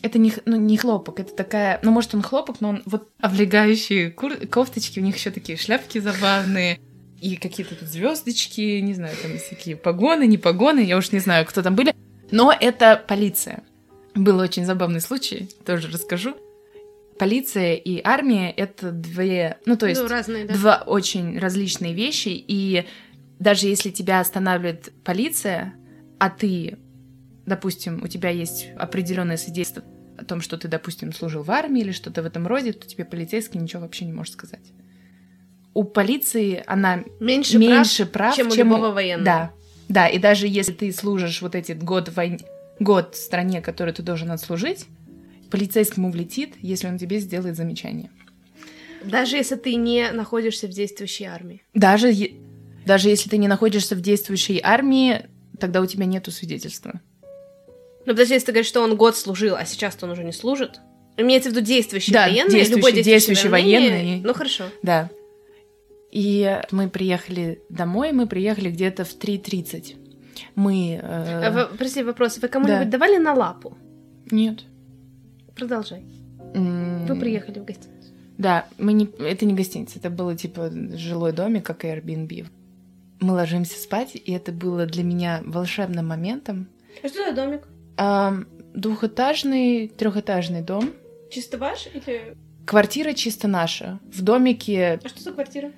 это 0.01 0.17
не, 0.19 0.33
ну, 0.45 0.55
не 0.57 0.77
хлопок, 0.77 1.19
это 1.19 1.33
такая, 1.35 1.79
ну, 1.83 1.91
может, 1.91 2.15
он 2.15 2.21
хлопок, 2.21 2.61
но 2.61 2.69
он 2.69 2.83
вот 2.85 3.09
облегающие 3.19 4.09
кур- 4.11 4.47
кофточки, 4.47 4.99
у 4.99 5.03
них 5.03 5.15
еще 5.17 5.31
такие 5.31 5.57
шляпки 5.57 5.99
забавные, 5.99 6.79
и 7.19 7.35
какие-то 7.35 7.75
тут 7.75 7.87
звездочки, 7.87 8.79
не 8.79 8.93
знаю, 8.95 9.15
там 9.21 9.37
всякие 9.37 9.75
погоны, 9.75 10.25
не 10.25 10.37
погоны, 10.39 10.79
я 10.79 10.97
уж 10.97 11.11
не 11.11 11.19
знаю, 11.19 11.45
кто 11.45 11.61
там 11.61 11.75
были, 11.75 11.93
но 12.31 12.51
это 12.57 13.03
полиция. 13.07 13.63
Был 14.15 14.39
очень 14.39 14.65
забавный 14.65 15.01
случай, 15.01 15.49
тоже 15.65 15.89
расскажу. 15.89 16.35
Полиция 17.19 17.75
и 17.75 18.01
армия— 18.03 18.49
это 18.57 18.91
две, 18.91 19.57
ну, 19.65 19.77
то 19.77 19.85
есть 19.85 20.01
Ну, 20.01 20.07
разные, 20.07 20.45
да. 20.45 20.53
два 20.55 20.83
очень 20.87 21.37
различные 21.37 21.93
вещи, 21.93 22.29
и 22.29 22.85
даже 23.37 23.67
если 23.67 23.91
тебя 23.91 24.19
останавливает 24.19 24.91
полиция, 25.03 25.73
а 26.19 26.29
ты, 26.31 26.77
допустим, 27.51 28.01
у 28.01 28.07
тебя 28.07 28.29
есть 28.29 28.69
определенное 28.77 29.35
свидетельство 29.35 29.83
о 30.17 30.23
том, 30.23 30.39
что 30.39 30.57
ты, 30.57 30.69
допустим, 30.69 31.11
служил 31.11 31.43
в 31.43 31.51
армии 31.51 31.81
или 31.81 31.91
что-то 31.91 32.23
в 32.23 32.25
этом 32.25 32.47
роде, 32.47 32.71
то 32.71 32.87
тебе 32.87 33.03
полицейский 33.03 33.59
ничего 33.59 33.81
вообще 33.81 34.05
не 34.05 34.13
может 34.13 34.33
сказать. 34.33 34.71
У 35.73 35.83
полиции 35.83 36.63
она 36.65 37.03
Меньше, 37.19 37.57
меньше 37.57 38.05
прав, 38.05 38.35
чем 38.37 38.47
у 38.47 38.51
чем 38.51 38.69
любого 38.69 38.91
военного. 38.91 39.25
Да, 39.25 39.51
Да, 39.89 40.07
и 40.07 40.17
даже 40.17 40.47
если 40.47 40.71
ты 40.71 40.93
служишь 40.93 41.41
вот 41.41 41.55
этот 41.55 41.83
год 41.83 42.07
в 42.07 42.13
войне, 42.13 42.39
год 42.79 43.15
в 43.15 43.17
стране, 43.17 43.61
которую 43.61 43.93
ты 43.93 44.01
должен 44.01 44.31
отслужить, 44.31 44.85
полицейскому 45.49 46.09
влетит, 46.09 46.55
если 46.61 46.87
он 46.87 46.97
тебе 46.97 47.19
сделает 47.19 47.57
замечание. 47.57 48.11
Даже 49.03 49.35
если 49.35 49.55
ты 49.55 49.75
не 49.75 50.09
находишься 50.11 50.67
в 50.67 50.71
действующей 50.71 51.25
армии. 51.25 51.63
Даже, 51.73 52.13
даже 52.85 53.09
если 53.09 53.29
ты 53.29 53.35
не 53.35 53.49
находишься 53.49 53.95
в 53.95 54.01
действующей 54.01 54.61
армии, 54.63 55.25
тогда 55.59 55.81
у 55.81 55.85
тебя 55.85 56.05
нету 56.05 56.31
свидетельства. 56.31 57.01
Ну, 58.05 58.13
подожди, 58.13 58.33
если 58.33 58.47
ты 58.47 58.51
говоришь, 58.53 58.67
что 58.67 58.81
он 58.81 58.95
год 58.95 59.15
служил, 59.15 59.55
а 59.55 59.65
сейчас-то 59.65 60.05
он 60.05 60.11
уже 60.13 60.23
не 60.23 60.31
служит. 60.31 60.79
Имеется 61.17 61.49
в 61.49 61.53
виду 61.53 61.63
действующий 61.65 62.11
Да, 62.11 62.23
военный, 62.23 62.51
действующий- 62.51 62.75
любой 62.75 62.91
действующий, 62.93 63.11
действующий 63.27 63.47
военный. 63.49 64.21
Ну, 64.23 64.33
хорошо. 64.33 64.63
Да. 64.81 65.09
И 66.11 66.59
мы 66.71 66.89
приехали 66.89 67.61
домой, 67.69 68.11
мы 68.11 68.27
приехали 68.27 68.69
где-то 68.69 69.03
в 69.05 69.13
3.30. 69.17 69.95
Мы... 70.55 70.99
э, 71.01 71.45
А 71.47 71.51
вы- 71.51 71.77
прости, 71.77 72.03
вопрос. 72.03 72.37
Вы 72.39 72.47
кому-нибудь 72.47 72.85
Да. 72.89 72.97
давали 72.97 73.17
на 73.17 73.33
лапу? 73.33 73.77
Нет. 74.31 74.61
Продолжай. 75.55 76.03
М, 76.53 77.05
Вы 77.05 77.15
приехали 77.19 77.59
в 77.59 77.65
гостиницу. 77.65 78.09
Да, 78.37 78.65
мы 78.77 78.93
не... 78.93 79.05
это 79.19 79.45
не 79.45 79.53
гостиница, 79.53 79.99
это 79.99 80.09
было 80.09 80.35
типа 80.35 80.71
жилой 80.95 81.31
домик, 81.31 81.65
как 81.65 81.85
Airbnb. 81.85 82.47
Мы 83.19 83.33
ложимся 83.33 83.77
спать, 83.79 84.15
и 84.15 84.31
это 84.31 84.51
было 84.51 84.85
для 84.85 85.03
меня 85.03 85.41
волшебным 85.45 86.07
моментом. 86.07 86.67
А 87.03 87.07
что 87.07 87.23
за 87.29 87.33
домик? 87.35 87.61
Ам, 88.03 88.47
двухэтажный, 88.73 89.87
трехэтажный 89.87 90.63
дом. 90.63 90.89
Чисто 91.29 91.59
ваш 91.59 91.87
или... 91.93 92.35
Квартира 92.65 93.13
чисто 93.13 93.47
наша. 93.47 93.99
В 94.11 94.23
домике 94.23 94.99
А 95.03 95.07
что 95.07 95.21
за 95.21 95.31
квартира? 95.31 95.71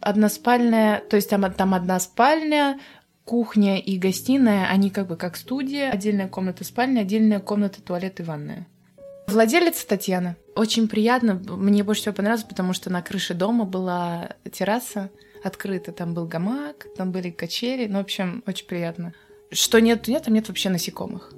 односпальная, 0.00 1.00
то 1.00 1.16
есть 1.16 1.28
там, 1.28 1.52
там 1.52 1.74
одна 1.74 2.00
спальня, 2.00 2.80
кухня 3.24 3.78
и 3.78 3.98
гостиная, 3.98 4.68
они 4.68 4.88
как 4.88 5.08
бы 5.08 5.16
как 5.16 5.36
студия, 5.36 5.90
отдельная 5.90 6.28
комната 6.28 6.64
спальня, 6.64 7.00
отдельная 7.00 7.40
комната 7.40 7.82
туалет 7.82 8.20
и 8.20 8.22
ванная. 8.22 8.66
Владелец 9.26 9.84
Татьяна. 9.84 10.36
Очень 10.54 10.88
приятно. 10.88 11.34
Мне 11.34 11.84
больше 11.84 12.02
всего 12.02 12.14
понравилось, 12.14 12.44
потому 12.44 12.72
что 12.72 12.88
на 12.88 13.02
крыше 13.02 13.34
дома 13.34 13.64
была 13.64 14.30
терраса 14.50 15.10
открыта. 15.44 15.92
Там 15.92 16.14
был 16.14 16.26
гамак, 16.26 16.86
там 16.96 17.12
были 17.12 17.30
качели. 17.30 17.86
Ну, 17.86 17.98
в 17.98 18.02
общем, 18.02 18.44
очень 18.46 18.66
приятно. 18.66 19.12
Что 19.50 19.80
нет, 19.80 20.06
нет, 20.08 20.22
там 20.22 20.34
нет 20.34 20.48
вообще 20.48 20.70
насекомых. 20.70 21.32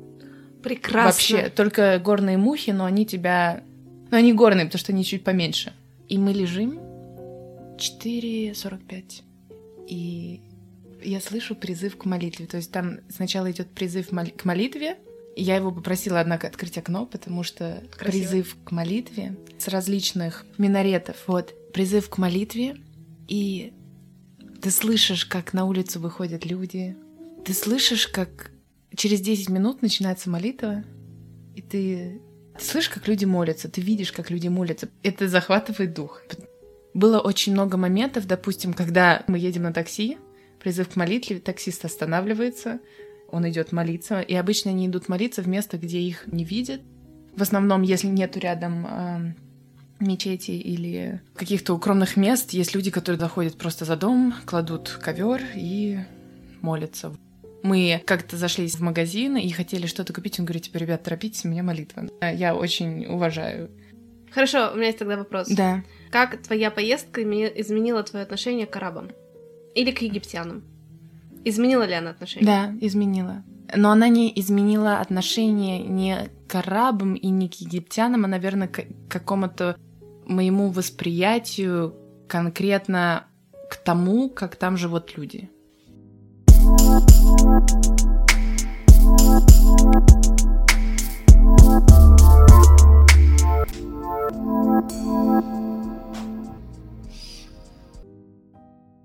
Прекрасно. 0.62 1.04
Вообще, 1.36 1.48
только 1.50 1.98
горные 1.98 2.36
мухи, 2.36 2.70
но 2.70 2.84
они 2.84 3.06
тебя... 3.06 3.62
Ну, 4.10 4.16
они 4.16 4.32
горные, 4.32 4.66
потому 4.66 4.78
что 4.80 4.92
они 4.92 5.04
чуть 5.04 5.24
поменьше. 5.24 5.72
И 6.08 6.18
мы 6.18 6.32
лежим 6.32 6.78
4.45. 7.76 9.22
И 9.86 10.40
я 11.02 11.20
слышу 11.20 11.54
призыв 11.54 11.96
к 11.96 12.04
молитве. 12.04 12.46
То 12.46 12.56
есть 12.56 12.72
там 12.72 13.00
сначала 13.08 13.50
идет 13.50 13.68
призыв 13.68 14.12
мол- 14.12 14.30
к 14.36 14.44
молитве. 14.44 14.96
Я 15.36 15.56
его 15.56 15.70
попросила, 15.70 16.20
однако, 16.20 16.48
открыть 16.48 16.76
окно, 16.78 17.06
потому 17.06 17.44
что 17.44 17.82
Красиво. 17.96 18.22
призыв 18.22 18.56
к 18.64 18.72
молитве 18.72 19.36
с 19.58 19.68
различных 19.68 20.44
минаретов. 20.58 21.16
Вот, 21.26 21.54
призыв 21.72 22.08
к 22.08 22.18
молитве. 22.18 22.76
И 23.28 23.72
ты 24.60 24.70
слышишь, 24.70 25.24
как 25.26 25.52
на 25.52 25.64
улицу 25.66 26.00
выходят 26.00 26.44
люди. 26.44 26.96
Ты 27.44 27.54
слышишь, 27.54 28.08
как 28.08 28.50
через 28.96 29.20
10 29.20 29.48
минут 29.50 29.82
начинается 29.82 30.30
молитва. 30.30 30.84
И 31.54 31.62
ты, 31.62 32.20
ты 32.58 32.64
слышишь, 32.64 32.90
как 32.90 33.08
люди 33.08 33.24
молятся. 33.24 33.68
Ты 33.68 33.80
видишь, 33.80 34.12
как 34.12 34.30
люди 34.30 34.48
молятся. 34.48 34.88
Это 35.02 35.28
захватывает 35.28 35.94
дух. 35.94 36.22
Было 36.94 37.20
очень 37.20 37.52
много 37.52 37.76
моментов, 37.76 38.26
допустим, 38.26 38.72
когда 38.72 39.22
мы 39.26 39.38
едем 39.38 39.62
на 39.62 39.72
такси, 39.72 40.18
призыв 40.58 40.88
к 40.88 40.96
молитве, 40.96 41.38
таксист 41.38 41.84
останавливается, 41.84 42.80
он 43.30 43.48
идет 43.48 43.72
молиться, 43.72 44.20
и 44.20 44.34
обычно 44.34 44.70
они 44.70 44.86
идут 44.86 45.08
молиться 45.08 45.42
в 45.42 45.48
место, 45.48 45.76
где 45.76 46.00
их 46.00 46.26
не 46.26 46.44
видят. 46.44 46.80
В 47.36 47.42
основном, 47.42 47.82
если 47.82 48.08
нету 48.08 48.40
рядом 48.40 48.86
эм, 48.86 49.36
мечети 50.00 50.52
или 50.52 51.20
каких-то 51.34 51.74
укромных 51.74 52.16
мест, 52.16 52.50
есть 52.50 52.74
люди, 52.74 52.90
которые 52.90 53.20
заходят 53.20 53.58
просто 53.58 53.84
за 53.84 53.96
дом, 53.96 54.34
кладут 54.46 54.98
ковер 55.02 55.42
и 55.54 55.98
молятся. 56.62 57.14
Мы 57.62 58.02
как-то 58.06 58.36
зашли 58.36 58.68
в 58.68 58.80
магазин 58.80 59.36
и 59.36 59.48
хотели 59.50 59.86
что-то 59.86 60.12
купить. 60.12 60.38
Он 60.38 60.46
говорит, 60.46 60.64
типа, 60.64 60.76
ребят, 60.78 61.02
торопитесь, 61.02 61.44
у 61.44 61.48
меня 61.48 61.62
молитва. 61.62 62.04
Я 62.22 62.54
очень 62.54 63.06
уважаю. 63.06 63.70
Хорошо, 64.30 64.70
у 64.72 64.76
меня 64.76 64.86
есть 64.86 64.98
тогда 64.98 65.16
вопрос. 65.16 65.48
Да. 65.48 65.82
Как 66.10 66.40
твоя 66.42 66.70
поездка 66.70 67.22
изменила 67.22 68.02
твое 68.02 68.22
отношение 68.22 68.66
к 68.66 68.76
арабам? 68.76 69.10
Или 69.74 69.90
к 69.90 70.02
египтянам? 70.02 70.62
Изменила 71.44 71.84
ли 71.84 71.94
она 71.94 72.10
отношение? 72.10 72.46
Да, 72.46 72.74
изменила. 72.80 73.42
Но 73.74 73.90
она 73.90 74.08
не 74.08 74.32
изменила 74.40 74.98
отношение 74.98 75.80
не 75.80 76.30
к 76.46 76.54
арабам 76.54 77.14
и 77.14 77.28
не 77.28 77.48
к 77.48 77.54
египтянам, 77.54 78.24
а, 78.24 78.28
наверное, 78.28 78.68
к 78.68 78.86
какому-то 79.08 79.76
моему 80.26 80.70
восприятию 80.70 81.94
конкретно 82.26 83.26
к 83.70 83.76
тому, 83.76 84.30
как 84.30 84.56
там 84.56 84.76
живут 84.76 85.16
люди. 85.16 85.50